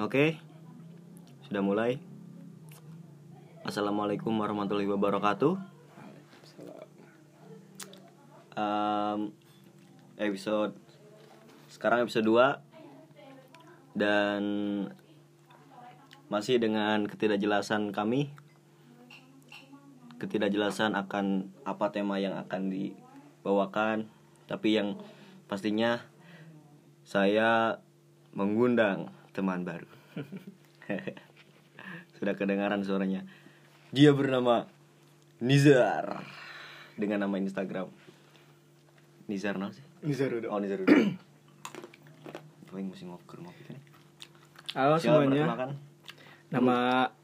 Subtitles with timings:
[0.00, 0.40] Oke,
[1.44, 2.00] sudah mulai.
[3.60, 5.52] Assalamualaikum warahmatullahi wabarakatuh.
[8.56, 9.36] Em,
[10.16, 10.72] episode
[11.68, 14.42] sekarang episode 2 dan
[16.32, 18.32] masih dengan ketidakjelasan kami
[20.16, 24.08] ketidakjelasan akan apa tema yang akan dibawakan
[24.48, 24.96] tapi yang
[25.52, 26.00] pastinya
[27.04, 27.76] saya
[28.40, 29.84] mengundang teman baru
[32.16, 33.28] sudah kedengaran suaranya
[33.92, 34.64] dia bernama
[35.44, 36.24] Nizar
[36.96, 37.92] dengan nama Instagram
[39.28, 40.48] Nizar no sih Nizar udah.
[40.48, 40.96] oh Nizar udah
[42.70, 43.76] Gue mesti ngobrol ngopi kan
[44.70, 45.50] Halo Siapa semuanya.
[45.50, 45.70] perkenalkan?
[46.54, 46.76] Nama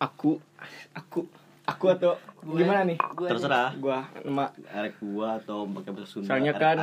[0.02, 0.42] aku
[0.90, 1.20] aku
[1.62, 2.98] aku atau gimana nih?
[2.98, 6.82] terserah Gua nama Arek gua atau pakai bahasa Sunda soalnya kan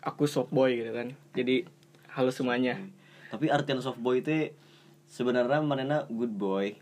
[0.00, 1.12] aku soft boy gitu kan.
[1.36, 1.68] Jadi
[2.16, 2.80] halo semuanya.
[3.28, 4.52] Tapi artian soft boy itu
[5.08, 6.76] sebenarnya manena good boy.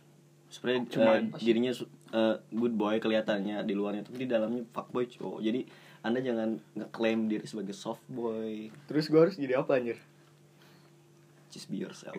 [0.46, 1.72] Sebenarnya eh, dirinya
[2.14, 4.06] eh, good boy kelihatannya di luarnya.
[4.06, 5.42] Tapi di dalamnya fuck boy cowok.
[5.42, 5.60] Jadi
[6.06, 8.70] anda jangan ngeklaim diri sebagai soft boy.
[8.86, 9.98] Terus gua harus jadi apa anjir?
[11.54, 12.14] just be yourself.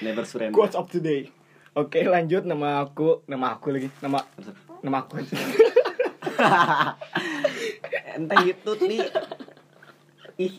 [0.00, 0.56] Never surrender.
[0.56, 1.28] Quotes of today.
[1.76, 2.48] Oke, lanjut.
[2.48, 3.92] Nama aku, nama aku lagi.
[4.00, 4.24] Nama
[4.80, 5.20] nama aku.
[5.20, 5.36] Aja.
[8.16, 9.04] enteng gitu nih.
[10.40, 10.54] Ih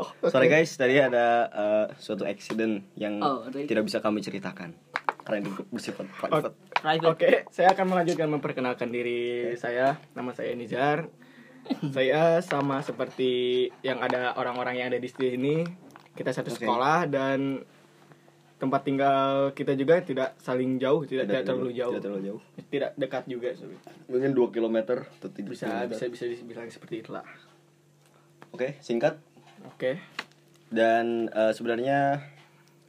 [0.00, 4.72] Oh, sorry guys tadi ada eh, suatu accident yang Oh, ada- tidak bisa kami ceritakan
[5.20, 6.56] karena itu bersifat private.
[7.04, 10.00] Oke, saya akan melanjutkan memperkenalkan diri saya.
[10.10, 11.12] Nama saya Nizar.
[11.92, 13.30] saya sama seperti
[13.80, 15.60] yang ada orang-orang yang ada di sini.
[16.10, 16.64] Kita satu Oke.
[16.64, 17.60] sekolah dan
[18.56, 21.92] tempat tinggal kita juga tidak saling jauh, tidak, tidak, terlalu jauh.
[21.92, 23.48] tidak terlalu jauh Tidak dekat juga.
[23.54, 23.76] sorry.
[24.04, 27.24] mungkin 2 km atau 3 Bisa bisa bisa dibilang seperti itulah.
[28.50, 29.16] Oke, singkat.
[29.68, 30.00] Oke.
[30.70, 32.22] Dan eh, sebenarnya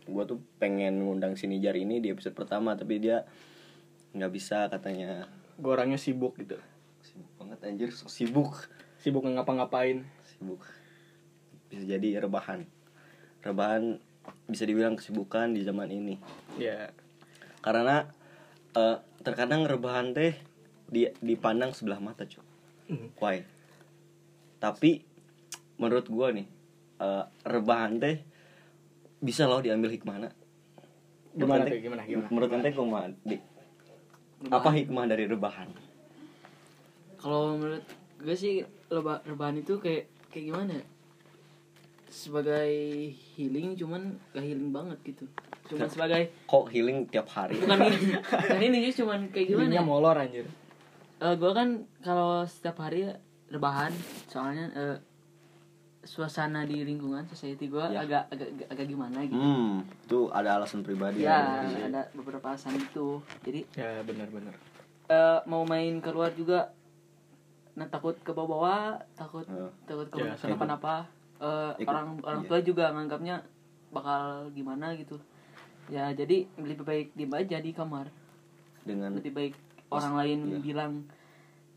[0.05, 3.25] gua tuh pengen ngundang si Nijar ini di episode pertama, tapi dia
[4.13, 5.25] nggak bisa katanya.
[5.57, 6.59] Gue orangnya sibuk gitu.
[7.01, 8.69] Sibuk banget anjir, so sibuk.
[9.01, 10.05] Sibuk ngapa-ngapain.
[10.27, 10.61] Sibuk.
[11.71, 12.67] Bisa jadi rebahan.
[13.41, 13.97] Rebahan
[14.45, 16.15] bisa dibilang kesibukan di zaman ini.
[16.59, 16.93] Ya.
[17.65, 18.05] Karena
[18.77, 20.37] eh, terkadang rebahan teh
[20.91, 22.43] di dipandang sebelah mata, cuy.
[22.91, 23.09] Hmm.
[23.17, 23.47] Why?
[24.59, 25.01] Tapi
[25.79, 26.60] menurut gua nih
[27.01, 28.21] eh, rebahan teh
[29.17, 30.29] bisa loh diambil hikmahnya.
[31.31, 32.01] Gimana ente- Gimana?
[32.03, 32.27] Gimana?
[32.29, 33.07] Menurut ente kumaha?
[34.49, 35.69] Apa hikmah dari rebahan?
[37.15, 37.85] Kalau menurut
[38.17, 40.77] gue sih reba- rebahan itu kayak kayak gimana?
[42.11, 42.67] Sebagai
[43.31, 44.01] healing cuman
[44.31, 45.23] gak healing banget gitu.
[45.69, 47.55] Cuman sebagai Kok healing tiap hari?
[47.55, 49.71] bukan ini, bukan ini sih cuman kayak gimana?
[49.71, 49.81] Ya?
[49.81, 50.43] molor anjir.
[51.21, 51.69] Eh, gue kan
[52.01, 53.07] kalau setiap hari
[53.47, 53.93] rebahan
[54.27, 54.97] soalnya eh,
[56.01, 58.01] suasana di lingkungan society gue Ya.
[58.01, 59.37] agak, agak agak gimana gitu.
[59.37, 61.87] Hmm, itu ada alasan pribadi Ya, ya.
[61.87, 63.21] ada beberapa alasan itu.
[63.41, 64.53] Jadi Ya, benar-benar.
[65.07, 66.73] eh, mau main keluar juga
[67.71, 69.71] nah takut ke bawah takut Eh.
[69.85, 71.07] takut ke Ya, kenapa-napa
[71.37, 72.49] Eh, Ikut- orang orang iya.
[72.49, 73.35] tua juga nganggapnya
[73.89, 75.17] bakal gimana gitu
[75.87, 78.05] ya jadi lebih baik diem aja di kamar
[78.81, 79.53] Dengan lebih baik
[79.89, 80.59] orang lain iya.
[80.61, 80.93] bilang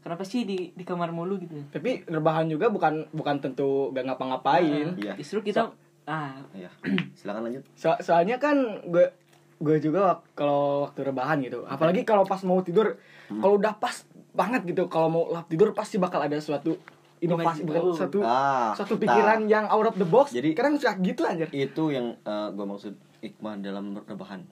[0.05, 4.95] kenapa sih di di kamar mulu gitu Tapi rebahan juga bukan bukan tentu gak ngapa-ngapain.
[4.95, 5.17] Iya.
[5.17, 5.73] justru kita
[6.05, 6.69] ah ya.
[7.17, 7.65] Silakan lanjut.
[7.73, 8.55] So- soalnya kan
[8.85, 9.09] gue
[9.57, 13.01] gue juga wak- kalau waktu rebahan gitu apalagi kalau pas mau tidur
[13.33, 16.77] kalau udah pas banget gitu kalau mau lap tidur pasti bakal ada suatu
[17.17, 17.97] inovasi bukan Oh.
[17.97, 18.99] satu Ah, nah.
[18.99, 22.13] pikiran yang out of the box Jadi- kadang suka gitu anjir itu yang
[22.51, 24.45] gue maksud hikmah dalam rebahan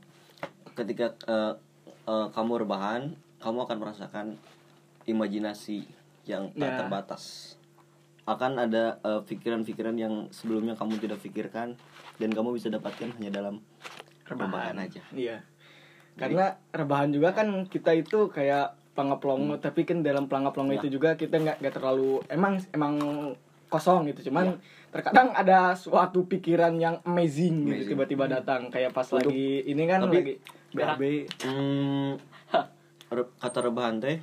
[0.73, 1.53] ketika eh,
[2.07, 4.27] eh, kamu rebahan kamu akan merasakan
[5.05, 5.85] imajinasi
[6.25, 6.79] yang tak Ya.
[6.79, 7.55] terbatas.
[8.23, 11.75] Akan ada eh, pikiran-pikiran yang sebelumnya kamu tidak pikirkan
[12.17, 13.59] dan kamu bisa dapatkan hanya dalam
[14.25, 14.79] rebahan.
[14.79, 15.03] aja.
[15.11, 15.43] Iya.
[16.15, 20.79] Karena rebahan juga kan kita itu kayak pelangap-pelongo tapi kan dalam pelangap-pelongo Ya.
[20.79, 22.95] itu juga kita nggak nggak terlalu emang emang
[23.67, 24.31] kosong gitu.
[24.31, 24.57] Cuman Ya.
[24.93, 27.91] terkadang ada suatu pikiran yang amazing, gitu Amazing.
[27.91, 28.69] tiba-tiba datang.
[28.69, 30.35] Kayak pas Untuk- lagi ini kan tapi- lagi
[30.73, 31.03] BAB
[31.45, 32.11] Hmm,
[33.11, 34.21] kata rebahan teh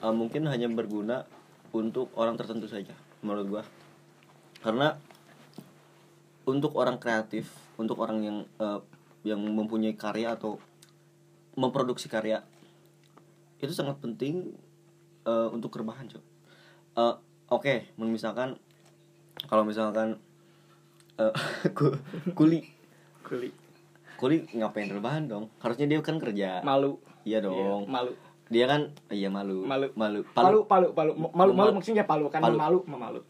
[0.00, 1.24] eh, mungkin hanya berguna
[1.70, 3.62] untuk orang tertentu saja menurut gua.
[4.60, 4.96] Karena
[6.48, 8.80] untuk orang kreatif untuk orang yang eh,
[9.24, 10.56] yang mempunyai karya atau
[11.54, 12.40] memproduksi karya
[13.60, 14.56] itu sangat penting
[15.28, 16.24] eh, untuk rebahan cok.
[16.96, 17.14] Eh,
[17.52, 18.56] oke misalkan
[19.48, 20.16] kalau misalkan
[21.76, 22.00] ku-
[22.32, 22.64] kuli.
[23.20, 23.52] Kuli.
[24.16, 25.52] Kuli ngapain rebahan dong?
[25.60, 26.64] Harusnya dia kan kerja.
[26.64, 26.96] Malu.
[27.20, 28.16] Iya Iya, dong malu
[28.50, 29.62] dia kan iya malu.
[29.62, 29.94] Malu.
[29.94, 30.26] malu.
[30.34, 30.90] Palu palu.
[30.90, 31.70] palu malu malu Malu.
[31.78, 32.42] maksudnya palu kan?
[32.42, 32.58] Palu.
[32.58, 33.20] malu malu.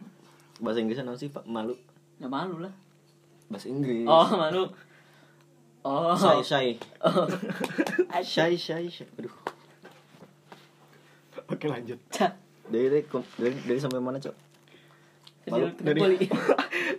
[0.64, 1.44] Bahasa Inggrisnya apa sih pak?
[1.44, 1.76] Malu.
[2.16, 2.72] Ya malu lah.
[3.52, 4.08] Bahasa Inggris.
[4.08, 4.64] Oh malu.
[5.84, 6.16] Oh.
[6.16, 6.66] Shy shy.
[7.04, 9.04] Oh shy shy shy.
[9.20, 9.32] Aduh.
[11.52, 12.00] Oke lanjut.
[12.08, 12.32] Cah.
[12.70, 13.02] dari dari
[13.36, 14.36] dari, dari sampai mana cok?
[15.52, 15.66] Malu.
[15.84, 16.00] Dari-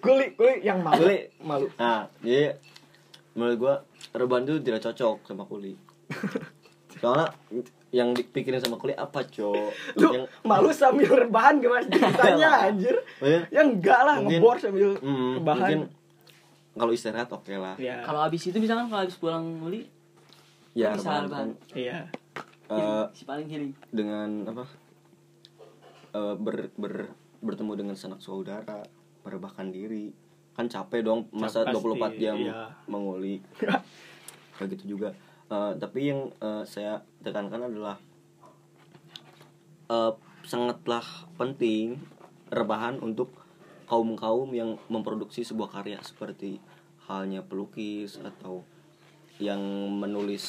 [0.01, 1.01] kuli kuli yang malu.
[1.01, 1.17] Kuli.
[1.41, 1.67] Malu.
[1.77, 2.53] nah jadi
[3.33, 3.73] menurut gua
[4.13, 5.73] rebahan itu tidak cocok sama kuli
[7.01, 7.27] soalnya
[7.91, 12.95] yang dipikirin sama kuli apa cok Lu yang malu sambil rebahan gimana ceritanya anjir?
[13.17, 13.41] Oh iya?
[13.51, 15.59] Ya enggak lah, Mungkin- ngebor sambil Hmm, rebahan.
[15.59, 15.79] mungkin
[16.71, 17.99] kalau istirahat oke lah Ya.
[17.99, 19.89] kalau abis itu misalkan kalau abis pulang muli
[20.71, 21.47] ya bisa rebahan rebahan.
[21.51, 21.97] kan, Iya.
[22.69, 24.63] eh, si paling healing dengan apa
[26.11, 26.93] eh, ber, ber
[27.41, 28.85] bertemu dengan sanak saudara
[29.21, 30.13] merebahkan diri
[30.51, 32.69] kan capek dong masa Pasti, 24 jam iya.
[32.85, 33.41] menguli
[34.55, 35.11] kayak gitu juga
[35.51, 37.99] Eh, tapi yang eh, saya tekankan adalah
[39.91, 40.13] eh,
[40.47, 41.03] sangatlah
[41.35, 41.99] penting
[42.47, 43.35] rebahan untuk
[43.83, 46.63] kaum kaum yang memproduksi sebuah karya seperti
[47.03, 48.63] halnya pelukis atau
[49.43, 49.59] yang
[49.99, 50.43] menulis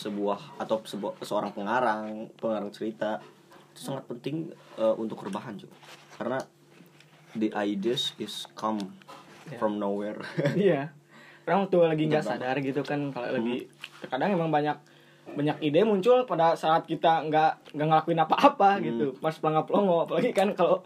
[0.00, 3.20] sebuah atau sebuah seorang pengarang pengarang cerita.
[3.76, 5.76] Itu sangat penting eh, untuk rebahan juga
[6.16, 6.40] karena
[7.36, 8.80] the ideas is come
[9.60, 10.24] from nowhere.
[10.56, 10.96] Iya.
[11.44, 13.68] Orang tuh lagi nggak sadar gitu kan kalau lagi
[14.06, 14.76] kadang emang banyak
[15.30, 19.12] banyak ide muncul pada saat kita nggak nggak ngelakuin apa-apa gitu.
[19.16, 20.80] Pas pelangap pelongo apalagi kan kalau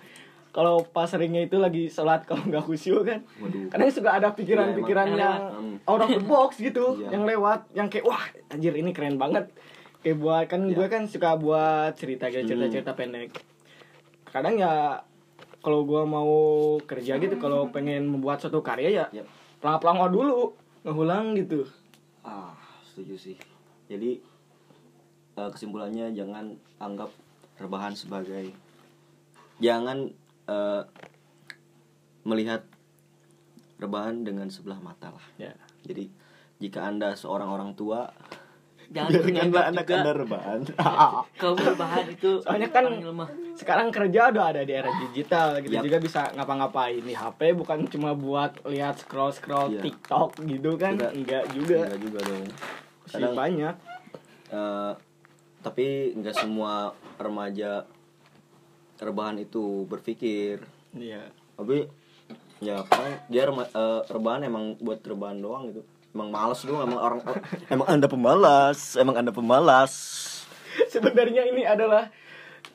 [0.50, 3.20] kalau pas seringnya itu lagi sholat kalau nggak khusyuk kan.
[3.38, 3.66] Waduh.
[3.69, 5.20] kadang suka ada pikiran-pikiran Iya, emang.
[5.20, 5.43] yang
[5.75, 7.08] Yang out of the box gitu Iya.
[7.11, 9.49] yang lewat yang kayak wah anjir ini keren banget.
[9.99, 13.32] Kayak buat kan gue kan suka buat cerita gitu cerita-cerita pendek.
[14.28, 15.00] Kadang ya
[15.58, 16.28] kalau gue mau
[16.78, 19.26] kerja gitu kalau pengen membuat suatu karya ya Yap.
[19.58, 20.52] pelang-pelang dulu
[20.84, 21.64] ngulang gitu.
[22.20, 22.52] Ah,
[22.94, 23.37] setuju sih.
[23.85, 24.23] Jadi
[25.35, 26.46] eh, kesimpulannya jangan
[26.79, 27.11] anggap
[27.56, 28.55] rebahan sebagai
[29.58, 30.14] jangan
[30.46, 30.82] eh,
[32.23, 32.62] melihat
[33.76, 35.26] rebahan dengan sebelah mata lah.
[35.37, 35.50] ya
[35.82, 36.06] Jadi
[36.56, 38.08] jika anda seorang orang tua,
[38.88, 40.61] jangan biarkanlah anak juga anda rebahan.
[41.43, 45.87] kaum berbahan itu Soalnya kan- lemah sekarang kerja udah ada di era digital gitu Yap.
[45.87, 49.82] juga bisa ngapa-ngapain di HP bukan cuma buat lihat scroll scroll Iya.
[49.85, 52.47] TikTok gitu kan Juga- enggak juga Enggak juga dong.
[53.08, 53.74] Kadang banyak.
[54.48, 54.92] Eh,
[55.60, 57.88] tapi nggak semua remaja
[59.00, 60.62] rebahan itu berpikir.
[60.92, 61.30] Iya.
[61.56, 61.88] Tapi
[62.62, 65.82] ya kan dia rema- eh, rebahan emang buat rebahan doang gitu.
[66.14, 67.20] Emang males doang emang orang
[67.74, 69.92] emang anda pemalas emang anda pemalas.
[70.94, 72.06] Sebenarnya ini adalah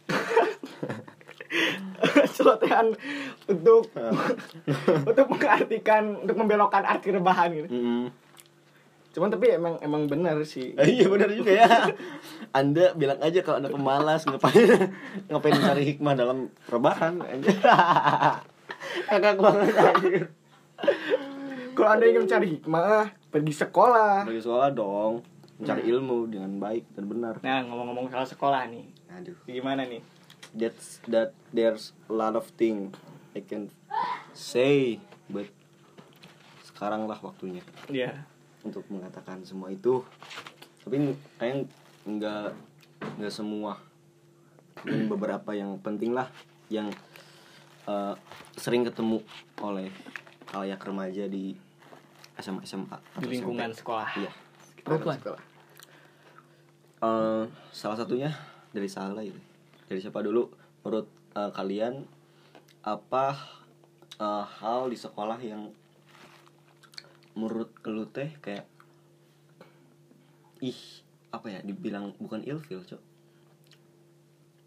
[2.35, 2.95] celotehan
[3.47, 3.89] untuk
[5.05, 7.67] untuk mengartikan untuk membelokkan arti rebahan gitu.
[7.69, 8.03] Mm-mm.
[9.09, 10.77] Cuman tapi emang emang benar sih.
[10.77, 11.69] Eh, iya benar juga ya.
[12.53, 14.94] Anda bilang aja kalau anda pemalas ngapain
[15.27, 17.57] ngapain cari hikmah dalam rebahan anjir.
[19.09, 20.23] kakak banget anjir.
[21.73, 24.29] Kalau anda ingin mencari hikmah pergi sekolah.
[24.29, 25.25] Bagi sekolah dong.
[25.57, 27.33] Mencari ilmu dengan baik dan benar.
[27.41, 28.85] Nah ngomong-ngomong soal sekolah nih.
[29.09, 29.38] Aduh.
[29.50, 30.05] Gimana nih?
[30.53, 32.94] That's that there's a lot of thing
[33.33, 33.73] I can
[34.38, 35.50] say but
[36.62, 37.65] sekarang lah waktunya.
[37.89, 38.28] Iya
[38.63, 40.03] untuk mengatakan semua itu.
[40.83, 41.67] Tapi kayak
[42.07, 42.51] nggak
[43.19, 43.79] nggak semua.
[44.88, 46.31] Ini beberapa yang penting lah
[46.71, 46.88] yang
[47.88, 48.15] eh,
[48.56, 49.19] sering ketemu
[49.59, 49.91] oleh
[50.50, 51.53] kalayak remaja di
[52.39, 53.79] SMA SMA atau di lingkungan SMP.
[53.83, 54.10] sekolah.
[54.15, 54.31] Iya
[54.88, 55.41] sekolah.
[57.00, 58.31] Eh, salah satunya
[58.72, 59.38] dari salah itu.
[59.88, 60.50] Dari siapa dulu?
[60.84, 62.03] Menurut eh, kalian
[62.84, 63.36] apa
[64.17, 65.69] eh, hal di sekolah yang
[67.33, 68.65] menurut lu teh kayak
[70.59, 70.79] ih
[71.29, 73.01] apa ya dibilang bukan ilfil cok.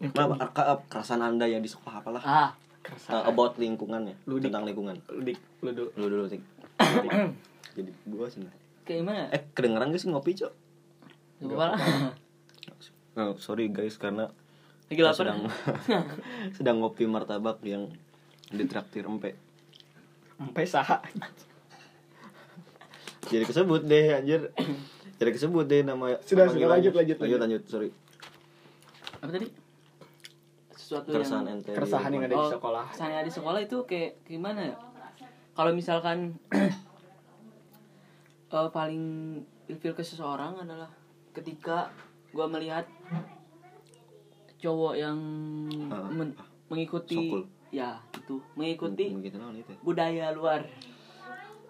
[0.03, 0.35] Kenapa?
[0.49, 2.51] Ka- kerasaan anda yang di sekolah apalah ah
[2.83, 4.99] Eh, about lingkungannya Lu di- tentang lingkungan.
[5.07, 5.89] Lu dik lu dulu.
[5.95, 6.43] Lu dulu Tik.
[7.79, 8.43] jadi gua sih
[8.83, 9.31] kayak gimana?
[9.31, 10.51] Eh kedengeran gak sih ngopi cok?
[11.41, 11.77] Gak apa-apa.
[13.13, 14.25] Oh, sorry guys karena
[14.89, 15.39] lagi lapar sedang
[16.57, 17.85] sedang ngopi martabak yang
[18.49, 19.37] ditraktir empe
[20.33, 20.97] sampai sah
[23.25, 24.41] jadi kesebut deh anjir.
[25.13, 27.39] Jadi kesebut deh nama Sudah, sudah, lanjut, lanjut, lanjut lanjut.
[27.39, 27.89] lanjut sorry.
[29.21, 29.47] Apa tadi?
[30.73, 32.85] Sesuatu keresahan yang ente keresahan yang ada di sekolah.
[32.91, 34.75] keresahan yang ada di sekolah itu kayak gimana ya?
[35.53, 36.17] Kalau misalkan
[38.51, 39.03] eh, paling
[39.65, 40.91] ilfil ke seseorang adalah
[41.31, 41.93] ketika
[42.29, 42.83] gua melihat
[44.57, 45.17] cowok yang
[45.87, 46.47] Ah, men- ah.
[46.67, 47.41] mengikuti Sokul.
[47.69, 48.41] ya itu.
[48.55, 49.37] Mengikuti itu
[49.79, 50.67] budaya luar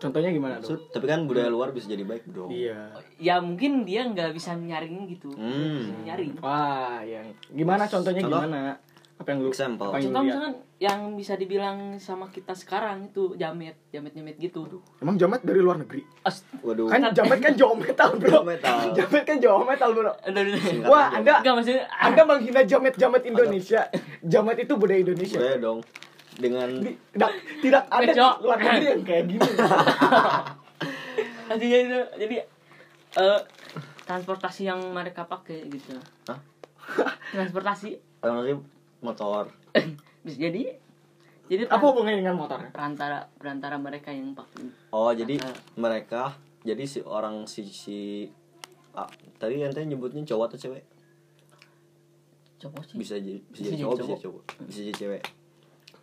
[0.04, 0.76] contohnya gimana tuh?
[0.76, 2.52] Maksud, tapi kan budaya luar bisa jadi baik dong.
[2.52, 2.92] Iya.
[3.16, 5.32] Ya mungkin dia nggak bisa nyaring gitu.
[5.32, 5.88] Hmm.
[5.88, 6.32] Bisa nyaring.
[6.44, 8.44] Wah yang gimana contohnya Contoh?
[8.44, 8.76] gimana?
[9.14, 9.88] Apa yang lu Example.
[9.88, 14.36] apa yang lu contoh misalkan yang bisa dibilang sama kita sekarang itu jamet jamet jamet
[14.36, 14.68] gitu
[15.00, 16.04] emang jamet dari luar negeri?
[16.28, 16.92] Ast Waduh.
[16.92, 18.44] kan jamet kan jawa metal bro.
[18.44, 18.78] Metal.
[18.98, 20.12] jamet kan jawa metal bro.
[20.28, 20.92] Aduh, aduh.
[20.92, 23.88] Wah anda Enggak maksudnya anda menghina jamet jamet Indonesia
[24.20, 25.40] jamet itu budaya Indonesia.
[25.40, 25.80] Boleh dong.
[26.34, 29.50] Dengan Di- tidak tidak ada luar negeri yang kayak gini
[31.46, 32.36] artinya itu jadi
[33.14, 33.40] eh
[34.04, 35.94] transportasi yang mereka pakai gitu
[36.26, 36.40] Hah?
[37.34, 38.56] transportasi apa sih
[39.00, 39.52] motor.
[40.24, 40.80] bisa jadi
[41.46, 45.54] jadi apa hubungannya dengan motornya perantara perantara mereka yang pakai Oh, jadi Ah.
[45.76, 48.00] mereka jadi si orang si si
[48.94, 50.84] ah, tadi ente nyebutnya cowok atau cewek?
[52.58, 54.08] cowok sih Bisa jadi bisa Bisa jadi jadi cowok, bisa cowok.
[54.10, 55.24] jadi cowok, bisa jadi cewek.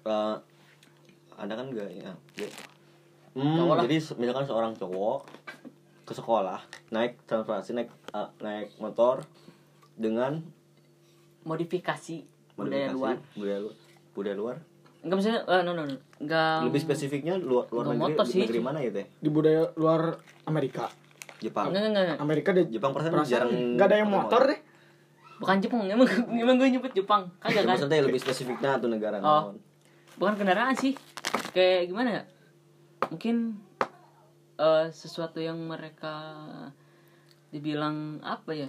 [0.02, 0.37] Eh,
[1.37, 2.12] anda kan enggak ya.
[2.37, 2.49] ya.
[3.30, 5.23] Hmm, Cowok jadi misalkan seorang cowok
[6.02, 6.59] ke sekolah
[6.90, 9.23] naik transportasi naik ah, naik motor
[9.95, 10.42] dengan
[11.42, 13.75] modifikasi budaya modifikasi luar budaya luar
[14.11, 14.57] budaya luar
[15.00, 18.42] enggak maksudnya eh, no no no enggak lebih spesifiknya luar luar negeri motor sih.
[18.42, 20.00] negeri mana gitu ya di budaya luar
[20.45, 20.90] Amerika
[21.38, 22.19] Jepang enggak enggak, enggak.
[22.21, 24.59] Amerika deh Jepang perasaan perasaan jarang nggak ada yang motor deh
[25.38, 26.09] bukan Jepang emang
[26.42, 29.54] emang gue nyebut Jepang kagak Ya, kan maksudnya lebih spesifiknya tuh negara Oh.
[29.54, 29.57] naon.
[30.21, 30.93] Bukan kendaraan sih
[31.50, 32.23] kayak gimana ya
[33.09, 33.57] mungkin
[34.55, 36.37] eh, sesuatu yang mereka
[37.50, 38.69] dibilang apa ya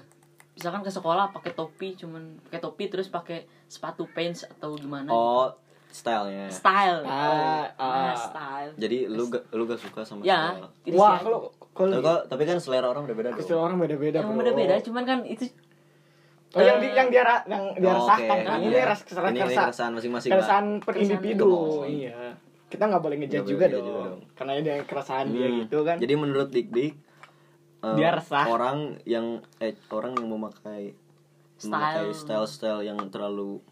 [0.52, 5.48] misalkan ke sekolah pakai topi cuman pakai topi terus pakai sepatu pants atau gimana Oh,
[5.88, 6.48] stylenya.
[6.50, 8.14] style Ah, Ah, ah.
[8.16, 10.68] style Jadi lu gak lu gak suka sama ya style.
[10.86, 11.40] itu wah kalau
[11.72, 13.40] kalau Tapi, kan selera orang udah beda dong.
[13.40, 14.44] istilah orang beda-beda emang bro.
[14.44, 15.48] beda-beda cuman kan itu
[16.52, 18.44] Oh, yang di, yang dia yang dia Oh, resahkan oke.
[18.44, 18.68] kan Iya.
[18.68, 21.52] ini ras keresahan keresahan masing-masing keresahan per individu
[21.86, 22.36] iya
[22.68, 23.68] kita nggak boleh Nggak juga, dong.
[23.68, 24.20] ngejudge juga dong.
[24.34, 25.58] karena dia keresahan dia Hmm.
[25.60, 26.94] gitu kan Jadi menurut Dik Dik
[27.82, 28.46] eh, Dia resah.
[28.46, 29.26] orang yang
[29.58, 30.92] eh orang yang memakai
[31.62, 32.12] memakai Style.
[32.14, 33.64] style-style yang terlalu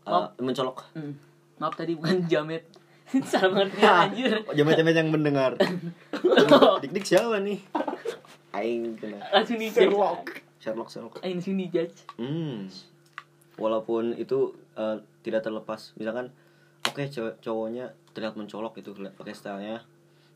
[0.00, 0.28] eh, Oh.
[0.36, 0.90] mencolok.
[0.92, 1.12] hmm,
[1.56, 2.66] maaf tadi bukan jamet
[3.22, 5.54] salah mengerti anjir Jamet-jamet yang mendengar.
[6.82, 7.62] Dik Dik siapa nih?
[8.50, 9.18] Aing kena.
[9.30, 11.20] langsung di Sherlock Sherlock Sherlock.
[11.20, 12.72] aing langsung di judge Hmm.
[13.54, 16.32] Walaupun itu eh, tidak terlepas, misalkan
[16.82, 19.84] oke cewek cowoknya terlihat mencolok itu kelihatan pakai stylenya,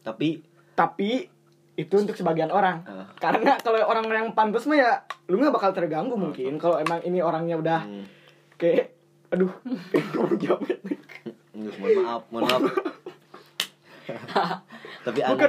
[0.03, 0.45] tapi
[0.75, 1.27] tapi
[1.75, 3.07] itu untuk sebagian orang Ah.
[3.17, 4.93] karena kalau orang yang pantas mah ya
[5.27, 8.05] lu nggak bakal terganggu mungkin kalau emang ini orangnya udah hmm,
[8.57, 8.95] kayak
[9.29, 9.51] aduh
[10.43, 10.79] jamet
[11.55, 12.63] Nggak, mohon maaf, mohon maaf.
[15.05, 15.49] tapi bukan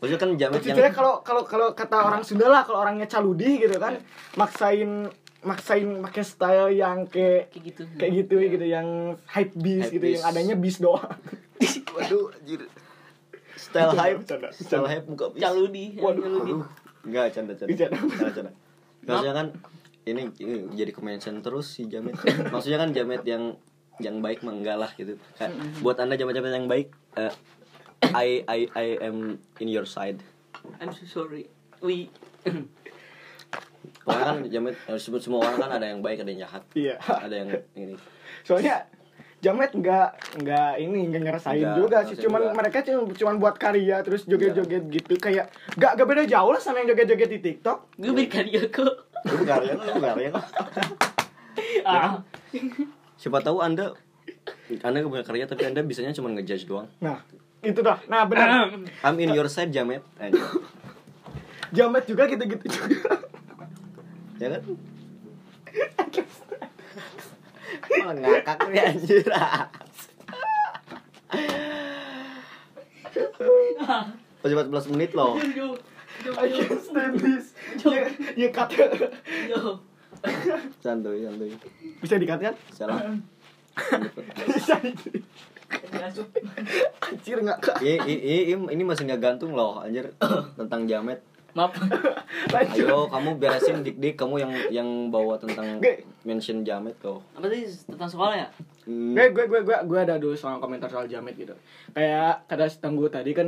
[0.00, 3.62] maksudnya kan jamet yang maksudnya kalau kalau kalau kata orang Sunda lah kalau orangnya caludi
[3.62, 4.00] gitu kan
[4.34, 5.08] maksain
[5.42, 10.06] maksain pakai style yang kayak kayak gitu kayak gitu gitu yang hype beast Hype gitu
[10.06, 10.16] beast.
[10.18, 11.02] yang adanya beast doang
[11.94, 12.62] waduh, anjir.
[13.54, 15.38] Style hype, bercanda, style hype muka bis.
[15.38, 16.22] caludi Waduh.
[16.24, 16.52] caludi
[17.02, 17.74] Enggak, canda canda.
[17.74, 18.50] Canda canda.
[19.02, 19.46] Maksudnya kan
[20.02, 22.14] ini, ini jadi kemention terus si jamet.
[22.50, 23.54] Maksudnya kan jamet yang
[23.98, 25.14] yang baik mah enggak lah gitu.
[25.38, 27.30] Kayak, buat anda jamet-jamet yang baik, eh,
[28.10, 30.18] I I I am in your side.
[30.82, 31.46] I'm so sorry.
[31.78, 32.10] We
[34.02, 36.98] Pokoknya kan jamet yang disebut semua orang kan ada yang baik, ada yang jahat, iya.
[36.98, 37.94] Ada yang ini.
[38.42, 38.82] soalnya
[39.42, 42.14] Jamet nggak nggak ini nggak ngerasain Nggak, juga sih.
[42.14, 42.54] cuman juga.
[42.62, 45.18] mereka cuma cuman buat karya terus joget-joget gitu.
[45.18, 47.90] Kayak nggak gak beda jauh lah sama yang joget-joget di TikTok.
[47.98, 48.94] Gue berkarya kok.
[49.26, 50.30] Lu karya, lu karya.
[51.90, 52.22] ah.
[53.18, 53.98] Siapa tahu anda
[54.78, 56.86] anda gak punya karya tapi anda bisanya cuma ngejudge doang.
[57.02, 57.18] nah
[57.62, 58.74] itu dah nah benar
[59.06, 60.02] I'm in your side jamet.
[60.18, 60.42] Anjir.
[61.72, 63.22] Jamet juga gitu-gitu juga
[64.36, 64.62] Ya kan?
[68.02, 69.24] Malah ngakak nih anjir.
[74.42, 75.38] Oh, 14 menit loh.
[75.38, 77.50] I can't stand this
[77.82, 78.06] ya
[78.38, 78.70] ya cut
[80.78, 81.50] Santuy, santuy.
[81.98, 82.98] bisa dikat kan Salah.
[84.46, 84.78] bisa
[87.02, 88.14] anjir nggak kak Ini, ini,
[88.48, 90.12] ini, ini masih nggak gantung loh, anjir
[90.54, 91.20] tentang jamet.
[91.52, 91.76] maaf
[92.48, 95.84] lanjut Ayo kamu beresin dik-dik kamu yang yang bawa tentang
[96.22, 97.20] mention jamet kau.
[97.30, 98.48] apa tadi tentang sekolah ya
[98.82, 99.14] Hmm.
[99.14, 101.54] gue gue gue gue gue ada dulu soal komentar soal Jamet gitu
[101.92, 103.46] kayak kata si tangguh tadi kan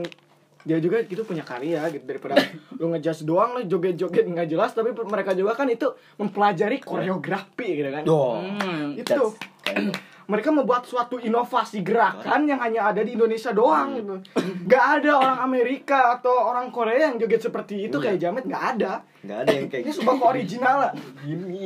[0.63, 2.39] dia juga gitu punya karya gitu daripada
[2.79, 7.91] lu ngejudge doang lu joget-joget nggak jelas tapi mereka juga kan itu mempelajari koreografi gitu
[7.91, 8.39] kan Oh.
[8.39, 8.95] hmm.
[8.95, 9.35] itu That's
[9.67, 14.15] kind of- mereka membuat suatu inovasi gerakan yang hanya ada di Indonesia doang gitu.
[14.65, 19.05] Nggak ada orang Amerika atau orang Korea yang joget seperti itu kayak Jamet nggak ada.
[19.25, 21.65] Nggak ada yang kayak ini sebuah keoriginalan gini.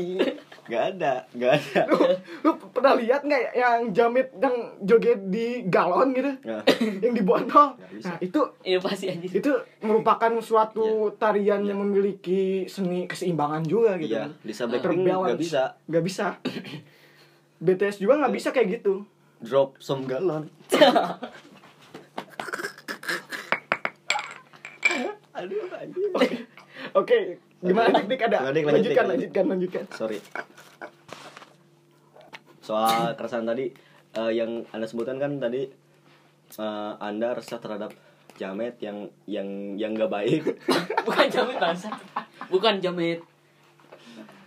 [0.69, 1.81] Nggak ada, nggak ada.
[1.89, 1.99] lu,
[2.45, 6.31] lu pernah lihat nggak yang Jamet yang joget di galon gitu?
[6.45, 6.63] Nah,
[7.01, 7.79] yang di botol?
[7.89, 8.15] Bisa.
[8.15, 14.19] nah itu inovasi anjir itu merupakan suatu tarian yang memiliki seni keseimbangan juga gitu.
[14.19, 15.25] Iya, Lisa Blackpink Terbalance.
[15.25, 15.63] nggak bisa.
[15.89, 16.27] nggak bisa
[17.59, 19.03] BTS juga nggak bisa kayak gitu.
[19.43, 20.51] Drop some galon.
[25.39, 25.71] Aduh
[26.99, 27.19] oke
[27.63, 28.39] gimana dik dik ada?
[28.43, 28.65] Gimana, Dik?
[28.67, 29.13] Lanjut, lanjutkan Dik.
[29.15, 29.85] lanjutkan lanjutkan.
[29.95, 30.19] Sorry.
[32.63, 33.71] Soal keresahan tadi
[34.19, 35.71] eh, yang anda sebutkan kan tadi
[36.59, 37.95] eh, anda resah terhadap
[38.39, 40.43] jamet yang yang yang nggak baik.
[41.07, 41.91] Bukan jamet bangsa
[42.49, 43.21] bukan jamet.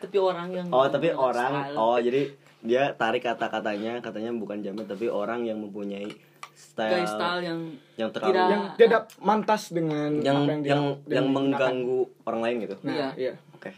[0.02, 1.78] Tapi orang yang oh tapi orang style.
[1.78, 2.22] oh jadi
[2.62, 6.06] dia tarik kata-katanya katanya bukan jamet tapi orang yang mempunyai
[6.52, 7.60] style, Gaya style yang
[7.96, 11.26] yang terlalu tidak- yang tidak mantas dengan yang apa yang dia- yang, gunakan.
[11.28, 13.08] mengganggu orang lain gitu nah Iya.
[13.16, 13.70] iya oke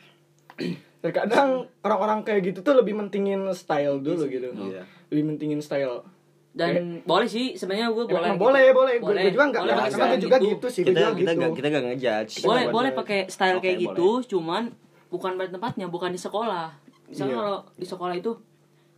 [1.02, 1.50] terkadang
[1.80, 4.84] orang-orang kayak gitu tuh lebih mentingin style dulu gitu Iya.
[5.10, 6.04] lebih mentingin style
[6.52, 8.46] dan boleh sih sebenarnya gue boleh Emang gitu.
[8.46, 10.50] boleh boleh gue juga nggak Boleh pakai sama gue juga gitu.
[10.54, 12.66] gitu sih kita juga kita gitu gak kita gak ngejudge boleh Boleh.
[12.70, 13.86] boleh pakai style Oke, kayak boleh.
[13.90, 14.64] gitu cuman
[15.10, 16.68] bukan pada tempatnya bukan di sekolah
[17.06, 17.40] misalnya Iya.
[17.40, 18.32] kalau di sekolah itu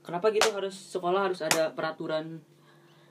[0.05, 2.39] kenapa gitu harus sekolah harus ada peraturan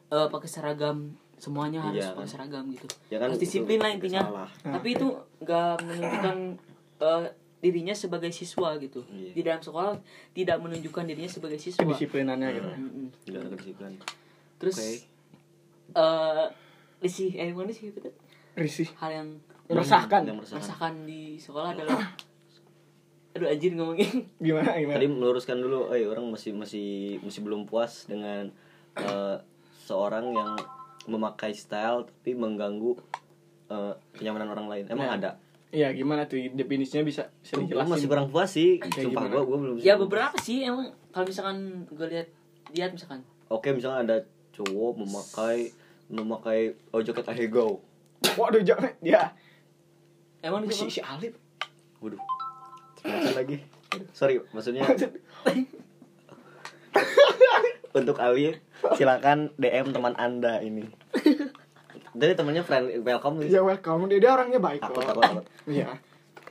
[0.09, 1.19] eh, pakai seragam?
[1.35, 2.31] Semuanya harus Iya, pakai kan.
[2.31, 2.87] seragam gitu.
[3.11, 4.23] Ya kan, harus disiplin lah intinya.
[4.23, 4.49] salah.
[4.63, 5.07] tapi itu
[5.41, 6.37] nggak menunjukkan
[7.03, 7.25] eh,
[7.59, 9.03] dirinya sebagai siswa gitu.
[9.09, 9.33] Iya.
[9.33, 9.99] di dalam sekolah
[10.31, 11.83] tidak menunjukkan dirinya sebagai siswa.
[11.83, 12.69] Kedisiplinannya gitu.
[13.27, 13.93] Nggak ada kedisiplinan.
[14.57, 14.91] Terus Oke.
[15.93, 16.47] eh
[17.01, 18.15] risih eh mana sih betul
[18.55, 18.89] risih.
[18.97, 19.29] Hal yang
[19.67, 20.23] meresahkan.
[20.23, 20.61] Yang meresahkan.
[20.63, 22.01] Merasakan di sekolah adalah
[23.35, 24.97] aduh anjir ngomongin gimana gimana?
[24.97, 28.47] Tadi meluruskan dulu eh orang masih masih masih belum puas dengan
[28.95, 29.37] eh,
[29.85, 30.55] seorang yang
[31.05, 32.95] memakai style tapi mengganggu
[33.69, 34.85] eh, kenyamanan orang lain.
[34.87, 35.31] Emang Nah, ada?
[35.69, 36.39] Iya gimana tuh?
[36.55, 37.91] Definisinya bisa bisa Gue dijelasin?
[37.91, 38.79] masih kurang puas sih.
[38.81, 40.95] Sumpah gue gue belum ya beberapa sih emang.
[41.11, 41.57] Kalau misalkan
[41.91, 42.29] gue lihat
[42.71, 43.27] lihat misalkan.
[43.51, 44.17] Oke misalnya ada
[44.55, 45.75] cowok memakai
[46.07, 47.83] memakai oh jaket ahego.
[48.39, 49.35] Waduh jangan ya.
[50.39, 51.35] Emang si si Alif
[51.99, 52.21] waduh
[53.39, 53.57] lagi.
[54.11, 54.83] Sorry maksudnya
[57.95, 58.59] untuk Ali
[58.99, 60.83] silakan DM teman anda ini.
[62.15, 64.11] Dari temannya friend welcome ya welcome.
[64.11, 65.07] Dia, dia orangnya baik takut kok.
[65.15, 65.45] takut takut.
[65.71, 65.95] Iya.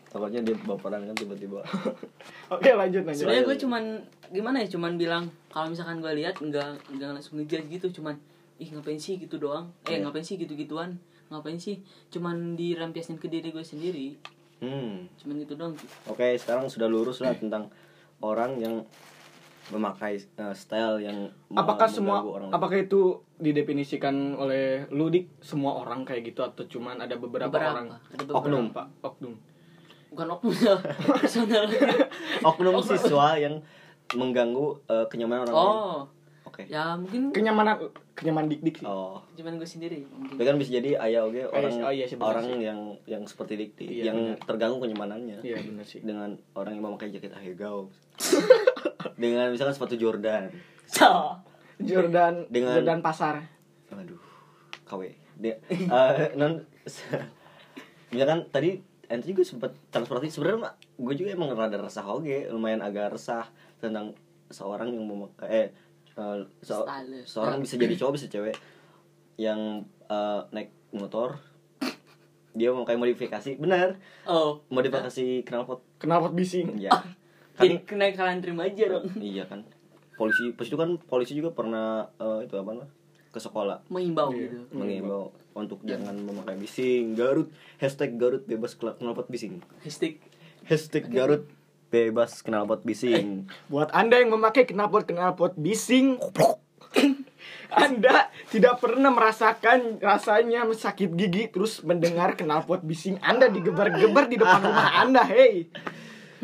[0.07, 1.59] Takutnya dia baperan kan tiba-tiba.
[2.55, 3.27] Oke lanjut lanjut.
[3.27, 3.83] Sebenarnya gue cuman
[4.31, 8.15] gimana ya cuman bilang kalau misalkan gue lihat enggak enggak langsung ngejudge gitu cuman
[8.61, 9.73] ih ngapain sih gitu doang?
[9.83, 10.07] Eh Iya.
[10.07, 10.95] ngapain sih gitu gituan
[11.27, 11.83] ngapain sih?
[12.07, 14.15] Cuman dirampiasin ke diri gue sendiri
[14.63, 15.11] hmm.
[15.19, 15.75] Cuman gitu doang
[16.07, 17.67] oke sekarang sudah lurus lah tentang
[18.23, 18.87] orang yang
[19.71, 22.55] memakai uh, style yang apakah mengganggu semua orang lain.
[22.55, 23.01] apakah itu
[23.39, 27.87] didefinisikan oleh Ludik semua orang kayak gitu atau cuman ada beberapa, Beberapa, orang?
[28.11, 28.39] Ada beberapa.
[28.43, 28.65] Oknum.
[28.75, 28.87] Pak.
[29.03, 29.33] Oknum.
[30.11, 30.75] Bukan oknum ya
[31.19, 31.65] personal
[32.43, 33.63] oknum siswa yang
[34.13, 36.22] mengganggu uh, kenyamanan orang lain
[36.53, 36.69] oke.
[36.69, 38.85] Ya mungkin kenyamanan kenyamanan dik dik sih.
[38.85, 39.25] Oh.
[39.33, 40.37] Cuman gue sendiri mungkin.
[40.37, 42.61] Tapi kan bisa jadi ayah oke orang oh iya sih, orang sih.
[42.61, 44.45] yang yang seperti Dikti Iya, yang benar.
[44.45, 45.41] terganggu kenyamanannya.
[45.41, 45.99] Iya benar sih.
[45.99, 47.89] Dengan orang yang memakai jaket ahegao
[49.17, 50.53] dengan misalkan sepatu Jordan.
[50.85, 51.41] So
[51.77, 53.49] Jordan Dengan- Jordan pasar.
[53.89, 54.21] Aduh
[54.83, 56.61] KW dia eh, non
[58.13, 60.29] misalkan tadi ente juga sempat transportasi.
[60.31, 62.49] Sebenarnya mah gue juga emang rada resah oke.
[62.49, 64.13] Lumayan agak resah tentang
[64.47, 65.67] seorang yang memakai eh
[66.13, 67.27] Stylish.
[67.27, 68.55] seorang bisa jadi cowok bisa cewek.
[69.37, 71.41] Yang eh, naik motor
[72.53, 73.57] dia memakai modifikasi.
[73.57, 73.97] Benar.
[74.29, 74.61] Oh.
[74.69, 75.81] Modifikasi knalpot.
[75.99, 76.77] Knalpot bising.
[76.77, 76.93] Ya
[77.53, 79.05] kan jadi kena kalian terima aja dong.
[79.21, 79.65] Iya kan.
[80.17, 82.89] Polisi pas itu kan polisi juga pernah eh, itu apa namanya?
[83.33, 83.81] Ke sekolah.
[83.89, 84.49] Mengimbau Iya.
[84.49, 84.57] gitu.
[84.73, 87.13] mengimbau untuk jangan memakai bising.
[87.17, 87.49] Garut.
[87.81, 89.61] Hashtag Garut bebas knalpot bising.
[89.81, 90.21] Hashtag
[90.69, 91.49] hashtag Garut
[91.93, 93.45] bebas knalpot bising.
[93.69, 96.17] Buat anda yang memakai knalpot knalpot bising
[97.85, 104.65] anda tidak pernah merasakan rasanya sakit gigi terus mendengar knalpot bising anda digebar-gebar di depan
[104.65, 105.69] rumah anda hey.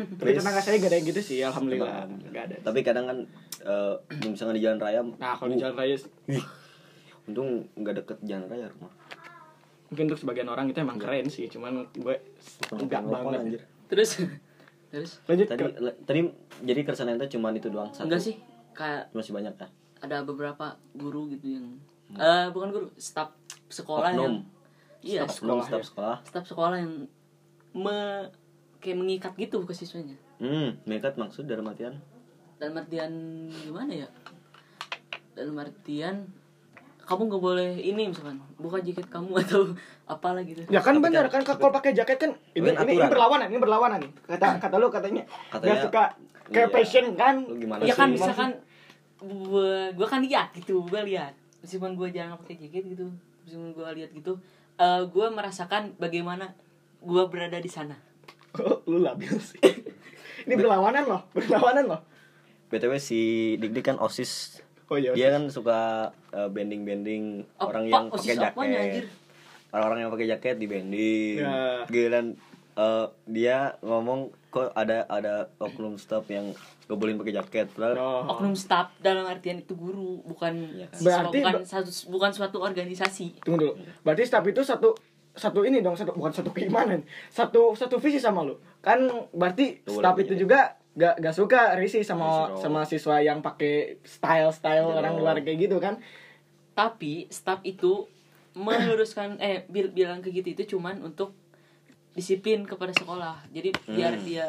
[0.00, 2.08] Tapi tetangga saya gak ada yang gitu sih alhamdulillah.
[2.32, 2.56] Gak ada.
[2.62, 3.18] Tapi kadang kan
[3.66, 3.94] eh,
[4.30, 5.98] misalnya di jalan raya nah kalau di jalan raya
[6.30, 6.46] Wih,
[7.28, 8.94] untung nggak deket jalan raya rumah.
[9.90, 12.16] Mungkin untuk sebagian orang itu emang keren sih cuman gue
[12.78, 13.38] enggak banget.
[13.42, 13.62] anjir.
[13.90, 14.22] terus
[14.90, 15.22] terus?
[15.24, 16.20] Lanjut tadi ke- le- tadi
[16.60, 18.04] jadi keresahan ente cuma itu doang satu.
[18.04, 18.34] Enggak sih
[18.70, 19.68] kayak masih banyak ya
[20.00, 21.66] ada beberapa guru gitu yang
[22.12, 23.30] eh bukan guru staf
[23.66, 24.18] sekolah Oknum.
[24.18, 24.34] yang
[25.00, 25.86] iya Staf sekolah, sekolah staf ya.
[25.86, 26.16] sekolah.
[26.24, 26.92] Staf sekolah yang
[27.72, 27.98] me
[28.76, 30.16] kayak mengikat gitu ke siswanya.
[30.36, 32.00] Hmm mereka maksud dalam artian?
[32.56, 33.12] Dalam artian
[33.54, 34.08] gimana ya?
[35.32, 36.26] Dalam artian
[37.10, 39.74] kamu nggak boleh ini misalkan buka jaket kamu atau
[40.06, 40.62] apalah gitu.
[40.70, 43.98] Ya kan benar kan- kan kalau pakai jaket kan ini, ini, ini berlawanan ini berlawanan
[43.98, 44.12] nih.
[44.30, 46.14] Kata kata lu katanya nggak suka
[46.54, 46.74] kayak iya.
[46.74, 47.42] passion kan?
[47.42, 47.98] Lu gimana ya sih?
[47.98, 48.50] kan misalkan
[49.18, 51.34] gua gua kan lihat gitu gua lihat.
[51.66, 53.10] Meskipun gua jarang pakai jaket gitu
[53.42, 54.38] meskipun gua lihat gitu
[54.78, 56.54] eh gua merasakan bagaimana
[57.02, 57.98] gua berada di sana.
[58.86, 59.58] Lu labil sih.
[60.46, 62.00] Ini berlawanan loh berlawanan loh.
[62.70, 63.20] Btw si
[63.58, 65.14] dik dik kan osis Oh iya.
[65.14, 66.10] dia kan suka
[66.50, 67.24] bending bending
[67.56, 69.06] Apa- orang yang pakai jaket
[69.70, 71.86] orang-orang yang pakai jaket di bending Ya.
[71.86, 72.34] Giliran
[72.72, 76.50] eh, dia ngomong kok ada ada oknum staff yang
[76.84, 78.34] gak bolehin pakai jaket padahal Oh.
[78.34, 80.98] oknum staff dalam artian itu guru bukan Iya kan.
[81.00, 83.72] Berarti bukan satu bukan suatu organisasi Tunggu dulu.
[84.02, 84.90] Berarti staff itu satu
[85.30, 88.98] satu ini dong satu bukan satu keimanan satu satu visi sama lu kan
[89.30, 94.50] berarti Tuh, staff itu juga gak gak suka risih sama sama siswa yang pakai style
[94.50, 95.22] style Iya orang dong.
[95.22, 96.02] luar kayak gitu kan.
[96.72, 98.06] Tapi staff itu
[98.52, 101.30] meluruskan eh bil- bilang ke gitu itu cuman untuk
[102.12, 103.46] disiplin kepada sekolah.
[103.48, 104.24] Jadi biar Hmm.
[104.24, 104.46] dia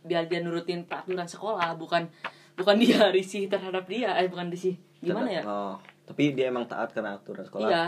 [0.00, 2.08] biar dia nurutin peraturan sekolah bukan
[2.54, 4.76] bukan dia risih terhadap dia eh bukan risih.
[4.98, 5.42] Gimana ya?
[5.42, 7.64] oh, tapi dia emang taat karena aturan sekolah.
[7.66, 7.84] Iya.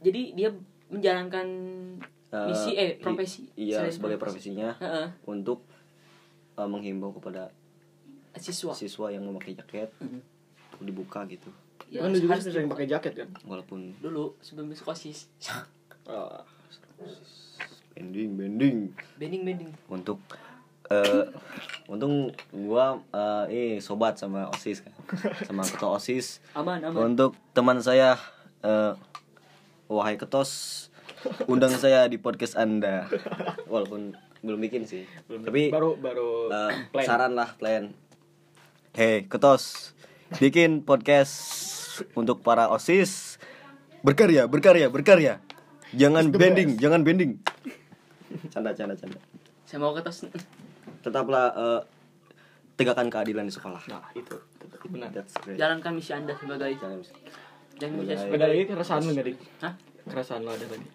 [0.00, 0.52] Jadi dia
[0.88, 1.46] menjalankan
[2.28, 3.46] Eh, misi eh profesi.
[3.54, 4.50] iya sebagai profesi.
[4.50, 5.62] profesinya Heeh, untuk
[6.54, 7.50] eh, menghimbau kepada
[8.34, 8.74] siswa.
[8.74, 10.20] siswa yang memakai jaket Mhm.
[10.78, 11.50] untuk dibuka gitu.
[11.86, 12.82] Ya, kan lu juga sering dibuka.
[12.82, 13.28] pakai jaket kan?
[13.46, 15.30] Walaupun dulu sebelum masuk osis
[16.06, 16.42] oh.
[17.94, 18.78] bending bending.
[19.14, 19.70] Bending bending.
[19.86, 20.18] Untuk
[20.90, 21.24] eh
[21.88, 24.92] untung gua eh eh, sobat sama osis kan.
[25.46, 26.42] Sama ketua osis.
[26.58, 27.14] Aman aman.
[27.14, 28.18] Untuk teman saya
[28.60, 28.92] eh
[29.86, 30.88] wahai ketos
[31.46, 33.06] undang saya di podcast anda.
[33.70, 35.08] Walaupun belum bikin sih.
[35.26, 37.06] Tapi baru baru eh, plan.
[37.08, 37.96] saran lah plan.
[38.92, 39.96] Hei ketos
[40.36, 41.32] bikin podcast
[42.12, 43.40] untuk para osis.
[44.04, 45.40] Berkarya berkarya berkarya.
[45.96, 47.40] Jangan bending jangan bending.
[48.52, 49.16] Canda canda canda.
[49.64, 50.28] Saya mau ke tos
[51.00, 51.80] tetaplah eh,
[52.76, 53.80] tegakkan keadilan di sekolah.
[53.88, 54.36] Nah itu.
[54.60, 55.08] Itu benar
[55.56, 57.00] jalankan misi anda sebagai Jangan
[57.80, 59.72] jangan bisa Sebagai- beda lagi keresahan lu nggak dik Hah?
[60.04, 60.86] keresahan lu ada tadi.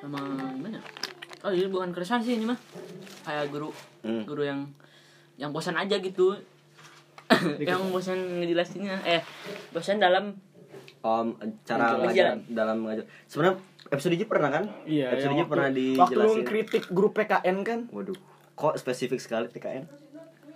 [0.00, 0.18] Sama
[0.56, 0.80] gimana
[1.48, 2.58] oh ini bukan keresahan sih ini mah
[3.24, 4.22] kayak guru Hmm.
[4.22, 4.68] guru yang
[5.34, 6.38] yang bosan aja gitu
[7.60, 9.20] yang bosan ngejelasinnya eh
[9.70, 10.36] bosan dalam
[10.98, 11.30] Om,
[11.62, 12.42] cara Mengajar.
[12.48, 13.06] dalam mengajar.
[13.24, 14.64] Sebenarnya episode J pernah kan?
[14.84, 18.18] iya episode J pernah waktu, waktu lu kritik grup PKN kan Waduh,
[18.52, 19.86] kok spesifik sekali TKN?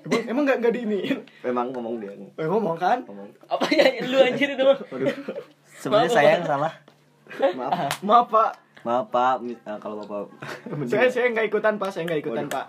[0.02, 3.30] emang emang nggak nggak diiniin Memang ngomong dia eh, ngomong kan ngomong.
[3.46, 5.14] apa ya lu anjir itu mah Waduh.
[5.80, 6.72] Sebenarnya saya yang salah.
[7.54, 8.02] Maaf.
[8.02, 8.50] maaf pak
[8.82, 10.26] Maaf Pak, eh, kalau Bapak
[10.90, 12.52] saya saya nggak ikutan pak saya nggak ikutan Waduh.
[12.52, 12.66] pak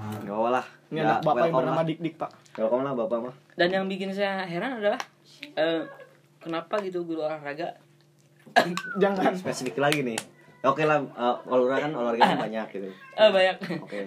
[0.00, 0.64] Enggak apa lah.
[0.86, 1.86] ini Ya, anak bapak yang bernama lah.
[1.86, 3.34] dik dik pak Welcome lah Bapak mah.
[3.54, 5.00] dan yang bikin saya heran adalah
[5.54, 5.82] eh,
[6.36, 7.76] kenapa gitu guru olahraga
[8.98, 10.18] jangan Spesifik lagi nih.
[10.60, 12.88] Ya, Oke lah, eh, olahraga kan olahraga kan banyak gitu.
[12.90, 13.98] eh banyak Oke.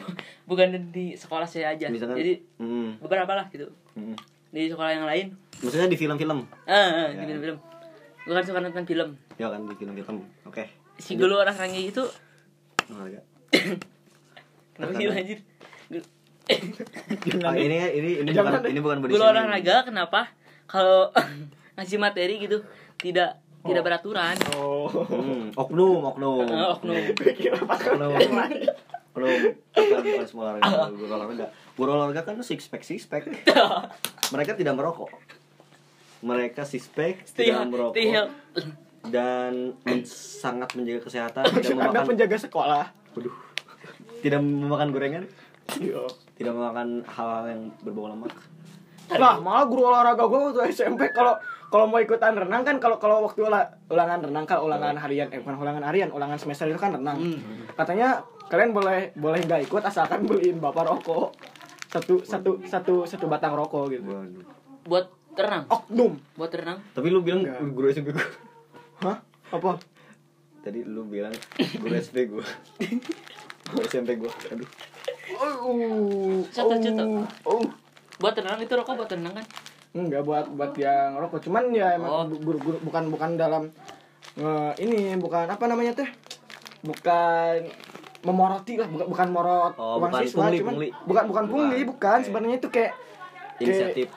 [0.46, 4.14] bukan di sekolah saya aja Misalkan jadi hmm, beberapa lah gitu hmm.
[4.50, 6.46] di sekolah yang lain Maksudnya di film-film.
[6.64, 7.18] ah ah, Ya.
[7.20, 7.58] di film-film
[8.20, 10.22] gue kan suka nonton film Ya kan di film-film.
[10.44, 10.70] Oke.
[10.98, 12.04] Si guru olahraganya itu
[12.90, 13.22] Olahraga.
[14.76, 15.40] kenapa sih anjir
[16.44, 20.28] Oh, ini ini ini Jangan bukan ini bukan body guru olahraga kenapa
[20.68, 21.08] kalau
[21.80, 22.60] ngasih materi gitu
[23.00, 26.44] tidak tidak beraturan oh Hmm, oknum, oknum.
[26.44, 26.96] Eh, oknum.
[27.80, 28.12] Oknum.
[29.16, 29.40] Oknum.
[29.72, 31.46] Bukan, bukan semua olahraga, guru olahraga.
[31.80, 33.24] Guru olahraga kan six pack, six pack.
[34.36, 35.16] Mereka tidak merokok.
[36.20, 37.96] Mereka six pack, tidak merokok.
[39.06, 42.86] Dan men- sangat menjaga kesehatan, tidak anda memakan penjaga sekolah.
[43.14, 43.34] Waduh.
[44.20, 45.24] Tidak memakan gorengan,
[45.76, 46.08] Iya.
[46.34, 48.32] tidak memakan hal-hal yang berbau lemak.
[49.12, 51.36] Lah, malah guru olahraga gue waktu SMP kalau
[51.68, 55.38] kalau mau ikutan renang kan kalau kalau waktu ulah- ulangan renang kan ulangan harian eh
[55.38, 57.20] bukan ulangan harian ulangan semester itu kan renang.
[57.74, 61.36] Katanya kalian boleh boleh nggak ikut asalkan beliin bapak rokok.
[61.90, 64.08] Satu satu satu satu batang rokok gitu.
[64.08, 64.46] Waduh.
[64.84, 65.64] buat renang?
[65.68, 66.14] Oknum.
[66.34, 66.78] Buat renang?
[66.90, 67.60] Tapi lu bilang Enggak.
[67.70, 68.28] guru SMP gue.
[69.04, 69.18] Hah
[69.50, 69.72] apa
[70.60, 71.36] Tadi lu bilang
[71.76, 72.40] guru SP gue.
[73.66, 74.32] Guru SMP gue.
[74.48, 74.70] Aduh.
[75.36, 77.04] oh Satu juta.
[77.44, 77.64] oh
[78.16, 79.46] buat renang itu rokok buat renang kan
[79.94, 81.98] enggak buat buat yang rokok cuman ya Oh.
[81.98, 83.64] emang guru, guru bukan bukan dalam
[84.34, 86.08] nge- ini bukan apa namanya teh
[86.82, 87.68] bukan
[88.22, 90.90] memoroti lah bukan bukan morot Oh, uang bukan siswa pungli, cuman pungli.
[91.04, 92.20] bukan bukan pungli Bukan.
[92.22, 92.92] sebenarnya itu kayak
[93.60, 94.08] Inisiatif.